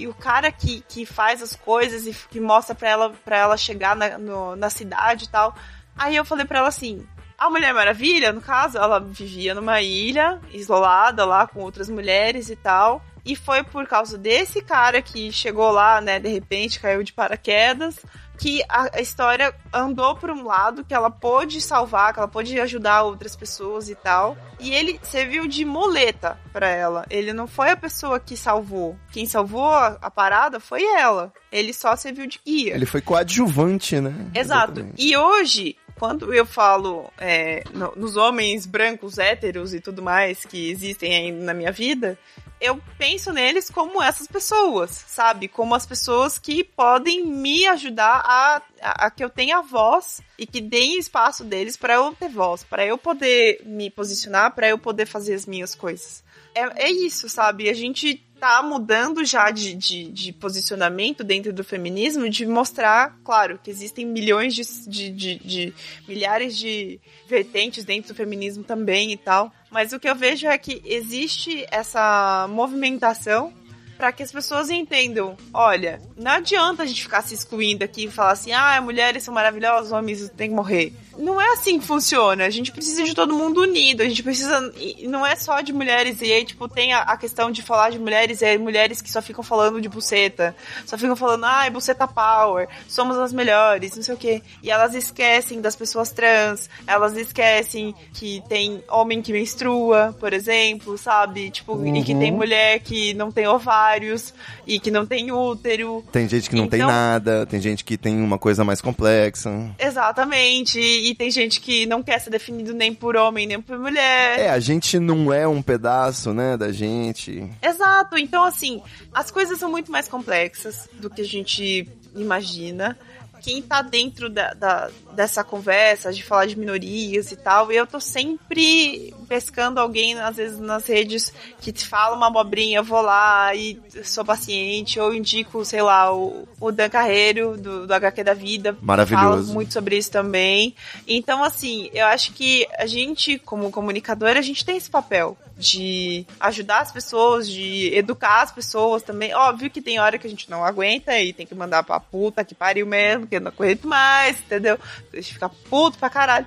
[0.00, 3.56] e o cara que, que faz as coisas e que mostra pra ela, pra ela
[3.56, 5.54] chegar na, no- na cidade e tal.
[5.96, 7.06] Aí eu falei pra ela assim:
[7.38, 12.56] a Mulher Maravilha, no caso, ela vivia numa ilha, isolada lá com outras mulheres e
[12.56, 13.04] tal.
[13.24, 17.98] E foi por causa desse cara que chegou lá, né, de repente, caiu de paraquedas,
[18.38, 23.02] que a, história andou por um lado, que ela pôde salvar, que ela pôde ajudar
[23.02, 24.36] outras pessoas e tal.
[24.60, 27.06] E ele serviu de muleta pra ela.
[27.10, 28.96] Ele não foi a pessoa que salvou.
[29.12, 31.32] Quem salvou a, a parada foi ela.
[31.50, 32.74] Ele só serviu de guia.
[32.74, 34.14] Ele foi coadjuvante, né?
[34.34, 34.72] Exato.
[34.72, 35.06] Exatamente.
[35.06, 40.70] E hoje, quando eu falo é, no- nos homens brancos, héteros e tudo mais que
[40.70, 42.18] existem ainda na minha vida,
[42.60, 45.46] eu penso neles como essas pessoas, sabe?
[45.48, 50.46] Como as pessoas que podem me ajudar a, a, a que eu tenha voz e
[50.46, 54.78] que deem espaço deles para eu ter voz, para eu poder me posicionar, para eu
[54.78, 56.24] poder fazer as minhas coisas.
[56.56, 57.68] É, é isso, sabe?
[57.68, 63.60] A gente tá mudando já de, de, de posicionamento dentro do feminismo, de mostrar, claro,
[63.62, 65.74] que existem milhões de, de, de,
[66.08, 66.98] milhares de
[67.28, 69.52] vertentes dentro do feminismo também e tal.
[69.70, 73.52] Mas o que eu vejo é que existe essa movimentação
[73.98, 78.10] para que as pessoas entendam, olha, não adianta a gente ficar se excluindo aqui e
[78.10, 80.92] falar assim, ah, mulheres são maravilhosas, homens têm que morrer.
[81.18, 82.44] Não é assim que funciona.
[82.44, 84.02] A gente precisa de todo mundo unido.
[84.02, 84.72] A gente precisa.
[85.04, 86.20] Não é só de mulheres.
[86.20, 89.22] E aí, tipo, tem a, a questão de falar de mulheres e mulheres que só
[89.22, 90.54] ficam falando de buceta.
[90.84, 94.42] Só ficam falando, ai, buceta power, somos as melhores, não sei o quê.
[94.62, 96.68] E elas esquecem das pessoas trans.
[96.86, 101.50] Elas esquecem que tem homem que menstrua, por exemplo, sabe?
[101.50, 104.34] Tipo, e que tem mulher que não tem ovários
[104.66, 106.04] e que não tem útero.
[106.12, 109.50] Tem gente que não tem Então- nada, tem gente que tem uma coisa mais complexa.
[109.78, 110.78] Exatamente.
[111.10, 114.38] E tem gente que não quer ser definido nem por homem, nem por mulher.
[114.40, 117.48] É, a gente não é um pedaço, né, da gente.
[117.62, 118.18] Exato.
[118.18, 118.82] Então, assim,
[119.14, 122.98] as coisas são muito mais complexas do que a gente imagina.
[123.42, 128.00] Quem tá dentro da, da- dessa conversa, de falar de minorias e tal, eu tô
[128.00, 133.54] sempre pescando alguém, às vezes, nas redes que te fala uma abobrinha, eu vou lá
[133.54, 138.34] e sou paciente, ou indico, sei lá, o, o Dan Carreiro, do, do HQ da
[138.34, 138.76] Vida.
[138.80, 139.42] Maravilhoso.
[139.44, 140.74] Fala muito sobre isso também.
[141.06, 146.26] Então, assim, eu acho que a gente, como comunicador, a gente tem esse papel de
[146.38, 149.34] ajudar as pessoas, de educar as pessoas também.
[149.34, 152.44] Óbvio que tem hora que a gente não aguenta e tem que mandar pra puta
[152.44, 154.78] que pariu mesmo, que eu não aguento mais, entendeu?
[155.12, 156.46] A gente fica puto pra caralho.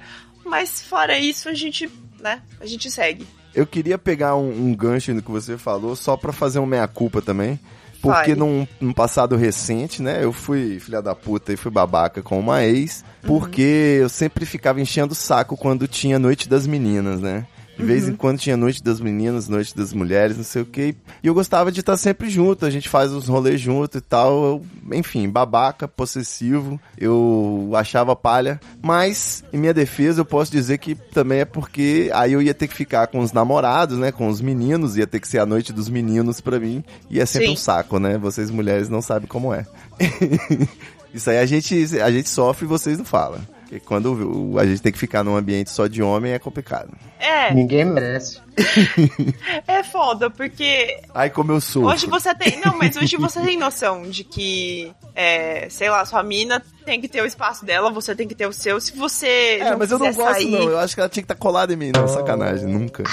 [0.50, 1.90] Mas fora isso, a gente,
[2.20, 3.26] né, a gente segue.
[3.54, 7.22] Eu queria pegar um, um gancho no que você falou, só pra fazer um meia-culpa
[7.22, 7.60] também.
[8.02, 12.40] Porque num, num passado recente, né, eu fui filha da puta e fui babaca com
[12.40, 17.46] uma ex, porque eu sempre ficava enchendo o saco quando tinha Noite das Meninas, né?
[17.80, 20.94] De vez em quando tinha Noite das Meninas, Noite das Mulheres, não sei o quê.
[21.24, 24.44] E eu gostava de estar sempre junto, a gente faz os rolês junto e tal.
[24.44, 28.60] Eu, enfim, babaca, possessivo, eu achava palha.
[28.82, 32.68] Mas, em minha defesa, eu posso dizer que também é porque aí eu ia ter
[32.68, 34.12] que ficar com os namorados, né?
[34.12, 36.84] Com os meninos, ia ter que ser a noite dos meninos pra mim.
[37.10, 37.54] E é sempre Sim.
[37.54, 38.18] um saco, né?
[38.18, 39.66] Vocês mulheres não sabem como é.
[41.16, 43.40] Isso aí a gente, a gente sofre e vocês não falam.
[43.70, 46.90] Porque quando o- a gente tem que ficar num ambiente só de homem é complicado.
[47.20, 48.42] É, Ninguém merece.
[49.68, 51.86] é foda, porque Ai, como eu sou.
[51.86, 52.60] Hoje você tem.
[52.66, 57.08] Não, mas hoje você tem noção de que, é, sei lá, sua mina tem que
[57.08, 58.82] ter o espaço dela, você tem que ter o seu.
[58.82, 59.60] Se você.
[59.62, 60.70] É, mas eu não gosto, sair, não.
[60.70, 61.92] Eu acho que ela tinha que estar colada em mim.
[61.94, 63.04] Não, sacanagem, nunca.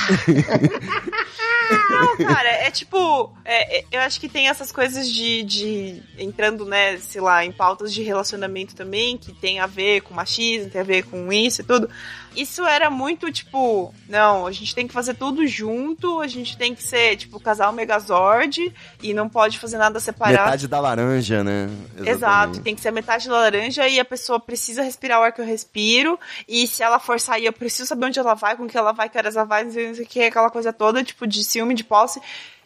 [1.91, 3.31] Não, cara, é tipo.
[3.45, 6.03] é, é, eu acho que tem essas coisas de, de.
[6.16, 10.70] Entrando, né, sei lá, em pautas de relacionamento também, que tem a ver com machismo,
[10.70, 11.91] tem a ver com isso e tudo.
[12.37, 13.95] Isso era muito tipo.
[14.09, 17.72] Não, a gente tem que fazer tudo junto, a gente tem que ser, tipo, casal
[17.72, 18.72] Megazord
[19.03, 20.45] e não pode fazer nada separado.
[20.45, 21.68] Metade da laranja, né?
[21.97, 22.61] Exato, Exatamente.
[22.61, 25.41] tem que ser a metade da laranja e a pessoa precisa respirar o ar que
[25.41, 26.18] eu respiro.
[26.47, 29.09] E se ela for sair, eu preciso saber onde ela vai, com que ela vai,
[29.09, 31.84] que horas ela vai, não sei o que, aquela coisa toda, tipo, de ciúme, de
[31.84, 32.20] posse.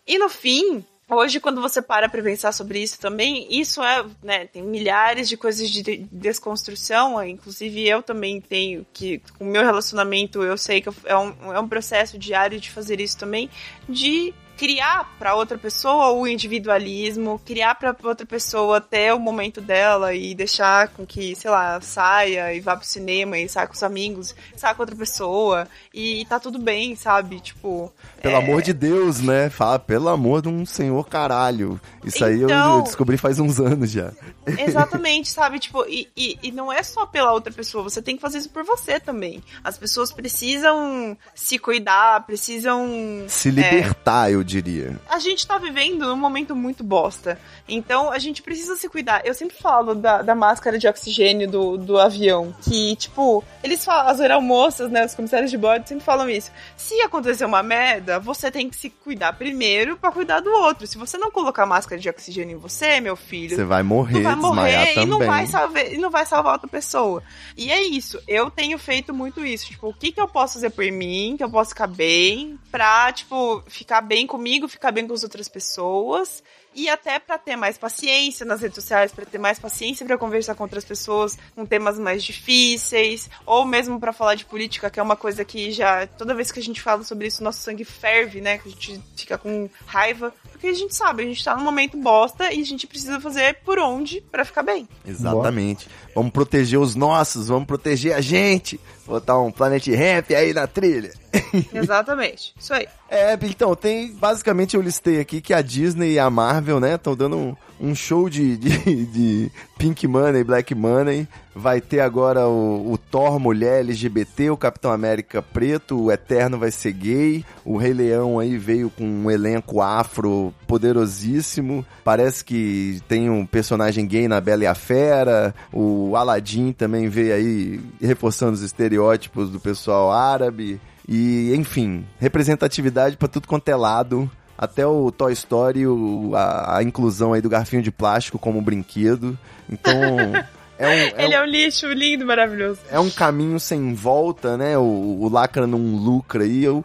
[0.06, 4.46] E no fim, hoje, quando você para pra pensar sobre isso também, isso é, né,
[4.46, 10.56] tem milhares de coisas de desconstrução, inclusive eu também tenho, que o meu relacionamento eu
[10.56, 13.50] sei que é um, é um processo diário de fazer isso também,
[13.88, 20.12] de criar para outra pessoa o individualismo, criar para outra pessoa até o momento dela
[20.12, 23.82] e deixar com que, sei lá, saia e vá pro cinema e saia com os
[23.82, 27.40] amigos, saia com outra pessoa e, tá tudo bem, sabe?
[27.40, 27.90] Tipo.
[28.20, 28.36] Pelo é...
[28.36, 29.48] amor de Deus, né?
[29.48, 31.80] Fala, pelo amor de um senhor caralho.
[32.04, 34.12] Isso aí eu, Então- eu, descobri faz uns anos já.
[34.46, 35.58] Exatamente, sabe?
[35.58, 38.50] Tipo, e, e, e não é só pela outra pessoa, você tem que fazer isso
[38.50, 39.42] por você também.
[39.64, 43.24] As pessoas precisam se cuidar, precisam.
[43.26, 45.00] Se libertar, eu diria.
[45.08, 47.38] a gente tá vivendo num momento muito bosta.
[47.68, 49.22] Então a gente precisa se cuidar.
[49.24, 52.54] Eu sempre falo da, da máscara de oxigênio do, do avião.
[52.62, 55.04] Que, tipo, eles falam, as aeromoças, né?
[55.04, 56.50] Os comissários de bordo sempre falam isso.
[56.76, 60.86] Se acontecer uma merda, você tem que se cuidar primeiro pra cuidar do outro.
[60.86, 63.56] Se você não colocar máscara de oxigênio em você, meu filho.
[63.56, 65.06] Você vai morrer, vai desmaiar morrer e também.
[65.06, 67.22] não vai, salvar, e não vai salvar outra pessoa.
[67.56, 68.20] E é isso.
[68.26, 69.66] Eu tenho feito muito isso.
[69.66, 73.12] Tipo, o que, que eu posso fazer por mim, que eu posso ficar bem, pra,
[73.12, 76.42] tipo, ficar bem comigo, ficar bem com as outras pessoas.
[76.74, 80.54] E até pra ter mais paciência nas redes sociais, pra ter mais paciência pra conversar
[80.54, 85.02] com outras pessoas com temas mais difíceis, ou mesmo pra falar de política, que é
[85.02, 88.40] uma coisa que já toda vez que a gente fala sobre isso, nosso sangue ferve,
[88.40, 88.58] né?
[88.58, 91.96] Que a gente fica com raiva, porque a gente sabe, a gente tá num momento
[91.96, 94.88] bosta e a gente precisa fazer por onde pra ficar bem.
[95.04, 95.88] Exatamente.
[96.14, 98.80] Vamos proteger os nossos, vamos proteger a gente.
[99.10, 101.10] Botar um Planet Ramp aí na trilha.
[101.74, 102.54] Exatamente.
[102.56, 102.86] Isso aí.
[103.08, 104.12] É, então, tem.
[104.12, 107.92] Basicamente eu listei aqui que a Disney e a Marvel, né, estão dando um, um
[107.92, 111.26] show de, de, de Pink Money, Black Money.
[111.54, 116.70] Vai ter agora o, o Thor mulher LGBT, o Capitão América preto, o Eterno vai
[116.70, 121.84] ser gay, o Rei Leão aí veio com um elenco afro poderosíssimo.
[122.04, 125.54] Parece que tem um personagem gay na Bela e a Fera.
[125.72, 130.80] O Aladdin também veio aí reforçando os estereótipos do pessoal árabe.
[131.08, 134.30] E, enfim, representatividade pra tudo quanto é lado.
[134.56, 139.36] Até o Toy Story, o- a, a inclusão aí do garfinho de plástico como brinquedo.
[139.68, 139.92] Então,
[140.80, 142.80] é um, é Ele um- é um lixo lindo, maravilhoso.
[142.90, 144.76] é um caminho sem volta, né?
[144.78, 144.82] O,
[145.20, 146.64] o lacra não lucra aí.
[146.64, 146.84] Eu,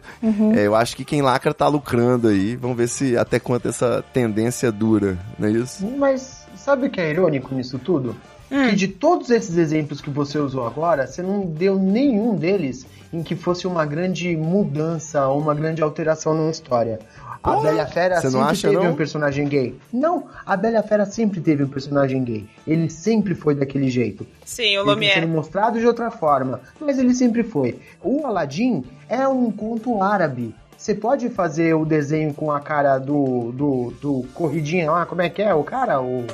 [0.54, 2.54] é, eu acho que quem lacra tá lucrando aí.
[2.56, 5.86] Vamos ver se até quanto essa tendência dura, não é isso?
[5.96, 8.14] Mas sabe o que é irônico nisso tudo?
[8.48, 13.22] Que de todos esses exemplos que você usou agora, você não deu nenhum deles em
[13.22, 16.98] que fosse uma grande mudança ou uma grande alteração numa história.
[17.42, 18.90] A Porra, Bela Fera sempre acha, teve não?
[18.92, 19.78] um personagem gay.
[19.92, 22.44] Não, a Bela Fera sempre teve um personagem gay.
[22.66, 24.26] Ele sempre foi daquele jeito.
[24.44, 25.26] Sim, o tem sendo Lumière.
[25.26, 27.78] mostrado de outra forma, mas ele sempre foi.
[28.02, 30.54] O Aladdin é um conto árabe.
[30.76, 35.30] Você pode fazer o desenho com a cara do, do, do corridinha lá, como é
[35.30, 36.00] que é o cara?
[36.02, 36.26] O,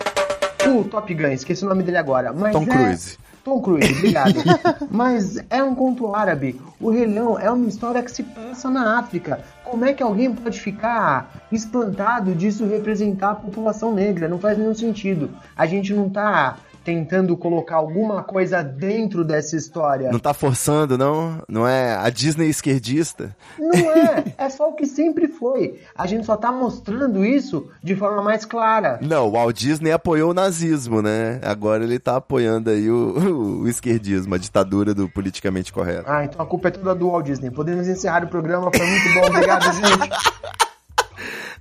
[0.68, 2.32] o Top Gun, esqueci o nome dele agora.
[2.32, 3.18] Mas Tom é- Cruise.
[3.44, 4.34] Tom Cruise, obrigado.
[4.90, 6.60] Mas é um conto árabe.
[6.80, 9.40] O Rei Leão é uma história que se passa na África.
[9.64, 14.28] Como é que alguém pode ficar espantado disso representar a população negra?
[14.28, 15.28] Não faz nenhum sentido.
[15.56, 20.10] A gente não tá tentando colocar alguma coisa dentro dessa história.
[20.10, 21.42] Não tá forçando, não?
[21.48, 23.34] Não é a Disney esquerdista?
[23.58, 25.80] Não é, é só o que sempre foi.
[25.96, 28.98] A gente só tá mostrando isso de forma mais clara.
[29.00, 31.40] Não, o Walt Disney apoiou o nazismo, né?
[31.42, 36.04] Agora ele tá apoiando aí o, o esquerdismo, a ditadura do politicamente correto.
[36.06, 37.50] Ah, então a culpa é toda do Walt Disney.
[37.50, 40.62] Podemos encerrar o programa, foi muito bom, obrigado, gente.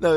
[0.01, 0.09] Não,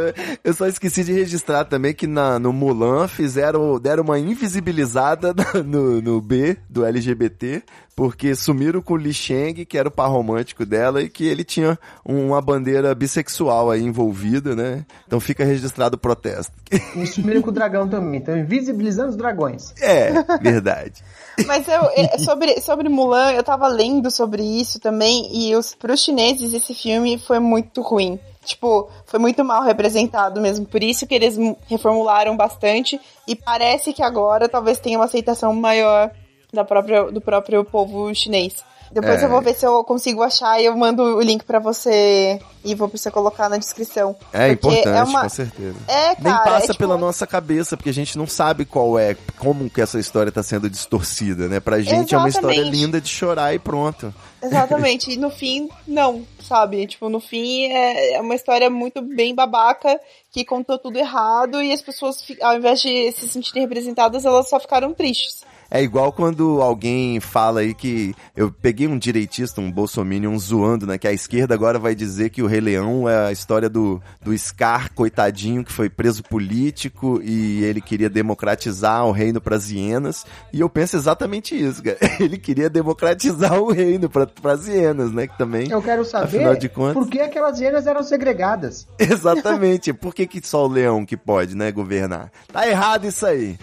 [0.43, 6.01] eu- só esqueci de registrar também que na, no Mulan fizeram, deram uma invisibilizada no,
[6.01, 7.63] no B do LGBT,
[7.95, 11.45] porque sumiram com o Li Sheng, que era o par romântico dela, e que ele
[11.45, 14.85] tinha uma bandeira bissexual aí envolvida, né?
[15.07, 16.53] Então fica registrado o protesto.
[16.97, 18.19] E sumiram com o dragão também.
[18.21, 19.73] Então, invisibilizando os dragões.
[19.81, 21.03] É, verdade.
[21.47, 26.53] Mas eu, sobre, sobre Mulan, eu tava lendo sobre isso também, e os, pros chineses
[26.55, 28.19] esse filme foi muito ruim.
[28.45, 30.67] Tipo, foi muito mal representado mesmo.
[30.67, 33.01] Por isso que eles mu- reformularam bastante.
[33.27, 36.11] E parece que agora talvez tenha uma aceitação maior
[36.53, 38.65] da própria, do próprio povo chinês.
[38.95, 39.25] Depois É.
[39.25, 42.75] eu vou ver se eu consigo achar e eu mando o link pra você e
[42.77, 44.15] vou pra você colocar na descrição.
[44.33, 45.77] É Porque importante, é uma- com certeza.
[45.89, 46.17] É, cara.
[46.21, 49.69] Nem passa é, tipo, pela nossa cabeça, porque a gente não sabe qual é, como
[49.69, 51.59] que essa história tá sendo distorcida, né?
[51.61, 52.81] Pra gente é uma história Exatamente.
[52.81, 54.15] linda de chorar e pronto.
[54.41, 55.11] Exatamente.
[55.13, 56.87] E no fim, não, sabe?
[56.87, 59.99] Tipo, no fim é é uma história muito bem babaca
[60.31, 64.61] que contou tudo errado e as pessoas, ao invés de se sentirem representadas, elas só
[64.61, 65.43] ficaram tristes.
[65.75, 70.97] É igual quando alguém fala aí que eu peguei um direitista, um bolsominion zoando, né?
[70.97, 74.39] Que a esquerda agora vai dizer que o Rei Leão é a história do, do
[74.39, 80.25] Scar, coitadinho, que foi preso político e ele queria democratizar o reino para as hienas.
[80.53, 81.99] E eu penso exatamente isso, cara.
[82.23, 85.27] Ele queria democratizar o reino para as hienas, né?
[85.27, 85.69] Que também.
[85.69, 86.95] Eu quero saber de contas...
[86.95, 88.87] por que aquelas hienas eram segregadas.
[88.97, 89.93] Exatamente.
[89.93, 92.31] Por que, que só o leão que pode, né, governar?
[92.53, 93.59] Tá errado isso aí.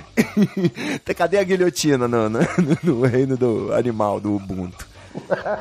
[1.16, 2.39] Cadê a guilhotina no, no,
[2.84, 4.91] no reino do animal, do Ubuntu?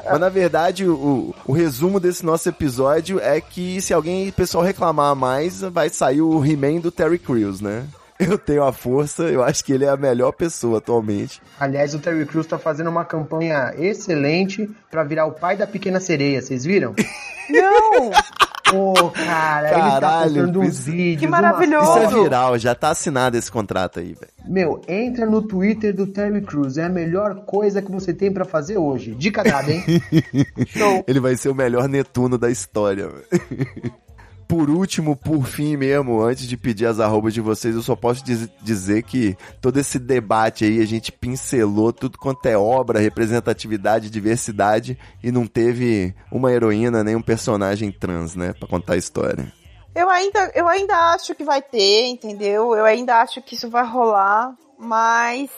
[0.08, 5.14] Mas na verdade, o, o resumo desse nosso episódio é que se alguém, pessoal, reclamar
[5.16, 7.84] mais, vai sair o He-Man do Terry Crews, né?
[8.18, 11.40] Eu tenho a força, eu acho que ele é a melhor pessoa atualmente.
[11.58, 15.98] Aliás, o Terry Crews tá fazendo uma campanha excelente para virar o pai da pequena
[16.00, 16.94] sereia, vocês viram?
[17.48, 18.10] Não!
[18.70, 21.20] Pô, cara, ele tá Caralho, postando uns isso- vídeos.
[21.20, 21.98] Que maravilhoso!
[21.98, 24.32] Isso é viral, já tá assinado esse contrato aí, velho.
[24.46, 26.78] Meu, entra no Twitter do Terry Crews.
[26.78, 29.14] É a melhor coisa que você tem pra fazer hoje.
[29.14, 29.82] Dica dada, hein?
[30.66, 31.04] Show.
[31.06, 33.08] Ele vai ser o melhor Netuno da história.
[33.08, 33.92] velho.
[34.50, 38.24] Por último, por fim mesmo, antes de pedir as arrobas de vocês, eu só posso
[38.24, 44.10] diz- dizer que todo esse debate aí, a gente pincelou tudo quanto é obra, representatividade,
[44.10, 49.52] diversidade, e não teve uma heroína nem um personagem trans, né, pra contar a história.
[49.94, 52.74] Eu ainda, eu ainda acho que vai ter, entendeu?
[52.74, 55.48] Eu ainda acho que isso vai rolar, mas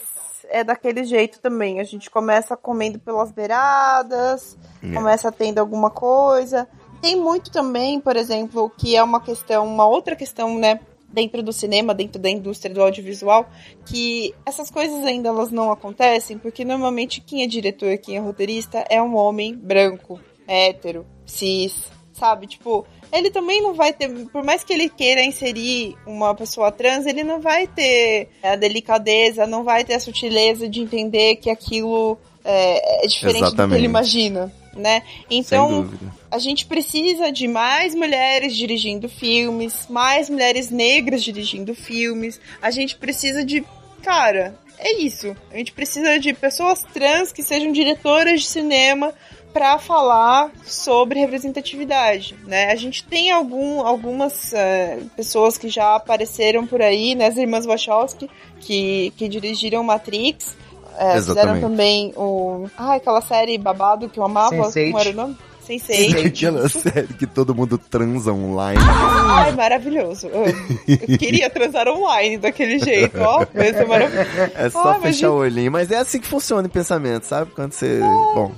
[0.50, 1.80] é daquele jeito também.
[1.80, 4.92] A gente começa comendo pelas beiradas, É.
[4.92, 6.68] começa tendo alguma coisa.
[7.02, 10.78] Tem muito também, por exemplo, que é uma questão, uma outra questão, né?
[11.08, 13.50] Dentro do cinema, dentro da indústria do audiovisual,
[13.84, 18.86] que essas coisas ainda elas não acontecem, porque normalmente quem é diretor, quem é roteirista
[18.88, 22.46] é um homem branco, hétero, cis, sabe?
[22.46, 27.04] Tipo, ele também não vai ter, por mais que ele queira inserir uma pessoa trans,
[27.04, 32.16] ele não vai ter a delicadeza, não vai ter a sutileza de entender que aquilo
[32.44, 33.78] é, é diferente do que Exatamente.
[33.78, 35.02] ele imagina, né?
[35.30, 35.90] Então,
[36.30, 42.40] a gente precisa de mais mulheres dirigindo filmes, mais mulheres negras dirigindo filmes.
[42.60, 43.64] A gente precisa de.
[44.02, 45.36] Cara, é isso.
[45.52, 49.14] A gente precisa de pessoas trans que sejam diretoras de cinema
[49.52, 52.72] para falar sobre representatividade, né?
[52.72, 57.26] A gente tem algum, algumas eh, pessoas que já apareceram por aí, né?
[57.26, 60.56] As irmãs Wachowski, que, que dirigiram Matrix.
[60.92, 61.60] Fizeram Exatamente.
[61.62, 62.66] também o.
[62.76, 64.54] Ah, aquela série babado que eu amava.
[64.56, 64.84] Sense8.
[64.90, 65.36] Como era o nome?
[65.68, 66.26] Sense8.
[66.26, 68.80] Aquela série que todo mundo transa online.
[68.84, 70.26] Ai, maravilhoso.
[70.28, 70.44] Eu,
[71.18, 73.46] queria transar online daquele jeito, ó.
[73.86, 74.52] Maravilhoso.
[74.56, 75.70] É só Ah, fechar o olhinho.
[75.70, 77.52] Mas é assim que funciona o pensamento, sabe?
[77.54, 78.00] Quando você.
[78.34, 78.52] Bom.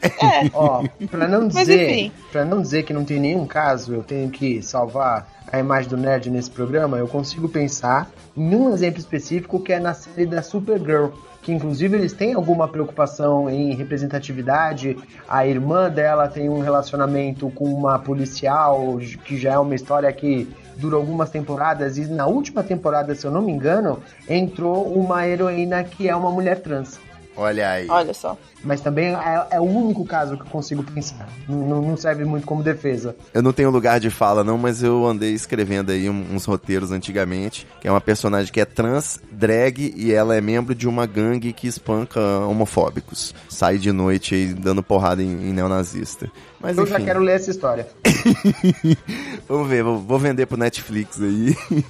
[0.54, 4.62] Ó, pra não dizer, para não dizer que não tem nenhum caso, eu tenho que
[4.62, 9.72] salvar a imagem do nerd nesse programa, eu consigo pensar em um exemplo específico que
[9.72, 11.08] é na série da Supergirl,
[11.48, 14.98] que inclusive eles têm alguma preocupação em representatividade.
[15.26, 20.46] A irmã dela tem um relacionamento com uma policial, que já é uma história que
[20.76, 25.82] dura algumas temporadas e na última temporada, se eu não me engano, entrou uma heroína
[25.84, 27.00] que é uma mulher trans.
[27.40, 27.86] Olha aí.
[27.88, 28.36] Olha só.
[28.64, 31.28] Mas também é, é o único caso que eu consigo pensar.
[31.48, 33.14] Não, não- não serve muito como defesa.
[33.32, 37.64] Eu não tenho lugar de fala, não, mas eu andei escrevendo aí uns roteiros antigamente,
[37.80, 41.52] que é uma personagem que é trans, drag, e ela é membro de uma gangue
[41.52, 43.32] que espanca homofóbicos.
[43.48, 46.28] Sai de noite aí dando porrada em, em neonazista.
[46.60, 47.86] Mas Eu enfim, já quero ler essa história.
[49.48, 51.56] vamos ver, vou, vou vender pro Netflix aí.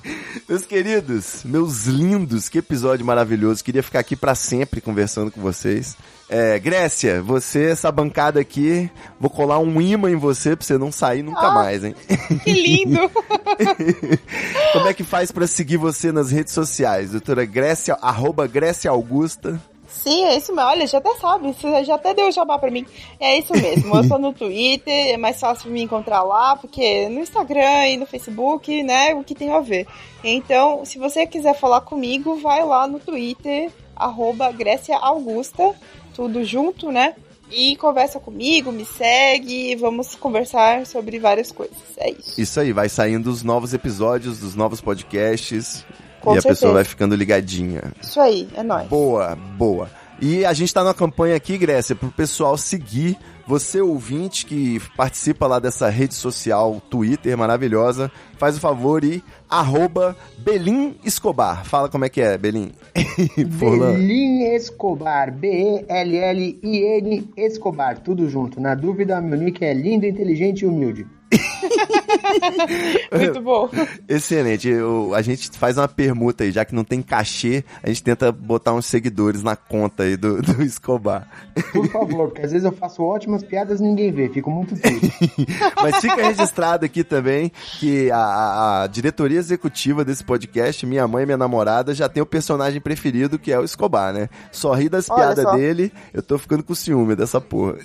[0.49, 3.63] Meus queridos, meus lindos, que episódio maravilhoso.
[3.63, 5.95] Queria ficar aqui pra sempre conversando com vocês.
[6.29, 8.91] É, Grécia, você, essa bancada aqui,
[9.21, 11.53] vou colar um imã em você pra você não sair nunca Ah.
[11.55, 11.95] mais, hein?
[12.45, 13.11] Que lindo.
[14.73, 17.11] Como é que faz pra seguir você nas redes sociais?
[17.11, 19.61] Doutora Grécia, arroba Grécia Augusta.
[19.89, 20.71] Sim, é isso mesmo.
[20.71, 21.53] Olha, já até sabe.
[21.53, 22.87] Você já até deu jabá pra mim.
[23.19, 23.97] É isso mesmo.
[23.97, 25.15] Eu tô no Twitter.
[25.15, 29.15] É mais fácil me encontrar lá, porque no Instagram e no Facebook, né?
[29.15, 29.87] O que tem a ver.
[30.23, 35.75] Então, se você quiser falar comigo, vai lá no Twitter, arroba Grécia Augusta.
[36.15, 37.15] Tudo junto, né?
[37.51, 41.77] E conversa comigo, me segue, vamos conversar sobre várias coisas.
[41.97, 42.39] É isso.
[42.39, 45.85] Isso aí, vai saindo os novos episódios, dos novos podcasts.
[46.29, 46.61] Com e a certeza.
[46.61, 47.93] pessoa vai ficando ligadinha.
[48.01, 48.89] Isso aí, é nóis.
[48.89, 49.91] Boa, boa.
[50.21, 53.17] E a gente tá numa campanha aqui, Grécia, pro pessoal seguir
[53.49, 60.15] você ouvinte que participa lá dessa rede social Twitter maravilhosa, faz o favor e arroba
[60.37, 61.65] Belim Escobar.
[61.65, 62.73] Fala como é que é, Belim.
[63.39, 65.33] Belin Escobar.
[65.33, 68.01] B-E-L-L-I-N Escobar.
[68.01, 68.61] Tudo junto.
[68.61, 71.07] Na dúvida, meu nick é lindo, inteligente e humilde.
[73.13, 73.69] Muito bom.
[74.09, 74.69] Excelente.
[74.69, 78.31] Eu- a gente faz uma permuta aí, já que não tem cachê, a gente tenta
[78.33, 81.29] botar uns seguidores na conta aí do, do Escobar.
[81.73, 84.29] Por favor, porque às vezes eu faço ótimas piadas e ninguém vê.
[84.29, 85.13] Fico muito triste.
[85.83, 91.27] Mas fica registrado aqui também que a, a- diretoria executiva desse podcast, minha mãe e
[91.27, 94.29] minha namorada, já tem o personagem preferido, que é o Escobar, né?
[94.53, 95.57] Só ri das Olha piadas só.
[95.57, 97.77] dele, eu tô ficando com ciúme dessa porra.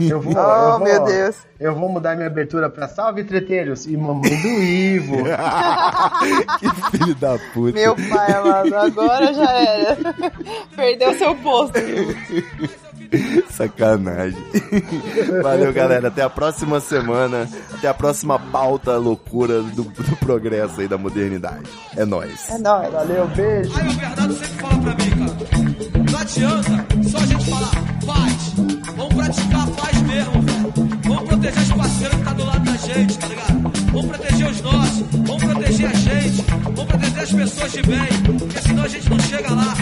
[0.00, 1.36] Eu vou, eu Oh, vou, meu Deus.
[1.58, 5.16] Eu vou mudar minha abertura pra Salve Treteiros e Mamãe do Ivo.
[6.58, 7.72] que filho da puta.
[7.72, 9.96] Meu pai amado, agora já era.
[10.74, 11.78] Perdeu seu posto.
[13.50, 14.38] Sacanagem.
[15.42, 16.08] Valeu, galera.
[16.08, 17.48] Até a próxima semana.
[17.72, 21.68] Até a próxima pauta loucura do, do progresso aí da modernidade.
[21.96, 22.48] É nóis.
[22.50, 22.92] É nóis.
[22.92, 23.72] Valeu, beijo.
[23.78, 25.76] Aí o Bernardo sempre fala pra mim, cara.
[26.10, 27.70] Não adianta só a gente falar,
[28.04, 28.54] faz.
[28.96, 30.74] Vamos praticar, faz mesmo, velho.
[31.04, 33.72] Vamos proteger os parceiros que tá do lado gente, tá ligado?
[33.92, 38.06] Vamos proteger os nossos, vamos proteger a gente, vamos proteger as pessoas de bem,
[38.38, 39.74] porque senão a gente não chega lá.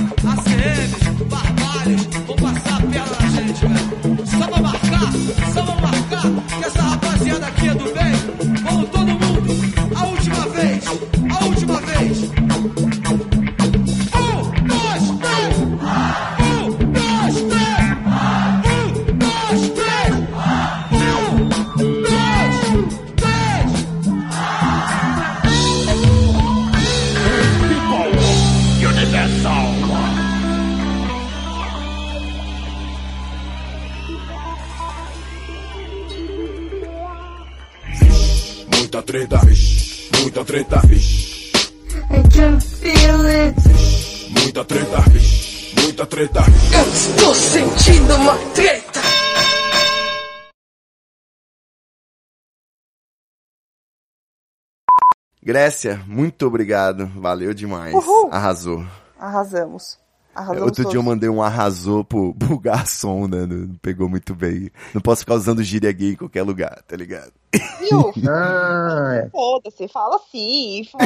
[55.45, 57.07] Grécia, muito obrigado.
[57.20, 57.95] Valeu demais.
[57.95, 58.30] Uhul.
[58.32, 58.84] Arrasou.
[59.18, 59.99] Arrasamos.
[60.34, 61.05] Arrasamos Outro dia eu todos.
[61.05, 63.47] mandei um arrasou pro, pro garçom, né?
[63.47, 64.70] Não pegou muito bem.
[64.92, 67.32] Não posso ficar usando gíria gay em qualquer lugar, tá ligado?
[67.80, 68.12] Viu?
[68.28, 69.28] Ah, é.
[69.30, 70.84] Foda-se, fala assim.
[70.90, 71.05] foda-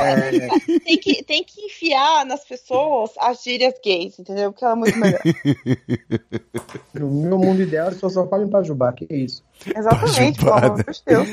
[0.84, 4.53] Tem, que, tem que enfiar nas pessoas as gírias gays, entendeu?
[4.53, 5.20] Porque ela é muito melhor.
[6.94, 9.42] No meu mundo ideal, as pessoas só falam pra Jubá, que é isso.
[9.76, 11.28] Exatamente, pelo amor de Deus.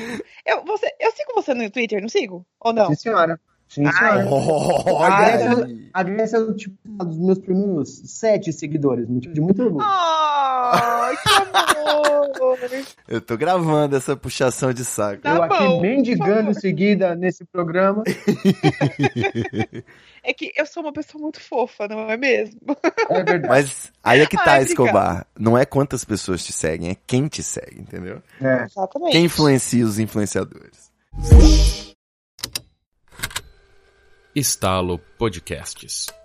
[0.45, 2.45] Eu, você, eu sigo você no Twitter, não sigo?
[2.59, 2.87] Ou não?
[2.89, 3.39] Sim, senhora.
[3.67, 4.25] Sim, senhora.
[4.29, 5.55] Oh, A Grécia.
[5.55, 9.83] Grécia, a Grécia é o tipo dos meus primeiros sete seguidores, motivo de muito orgulho.
[9.85, 12.15] Ai, que amor!
[13.07, 15.21] Eu tô gravando essa puxação de saco.
[15.21, 18.03] Tá eu aqui bom, mendigando seguida nesse programa.
[20.27, 22.59] É que eu sou uma pessoa muito fofa, não é mesmo?
[23.11, 23.47] É verdade.
[23.47, 25.27] Mas aí é que tá, Ai, Escobar.
[25.37, 28.23] Não é quantas pessoas te seguem, é quem te segue, entendeu?
[28.41, 28.63] É.
[28.63, 29.11] Exatamente.
[29.11, 30.91] Quem influencia os influenciadores.
[34.35, 36.24] Estalo Podcasts.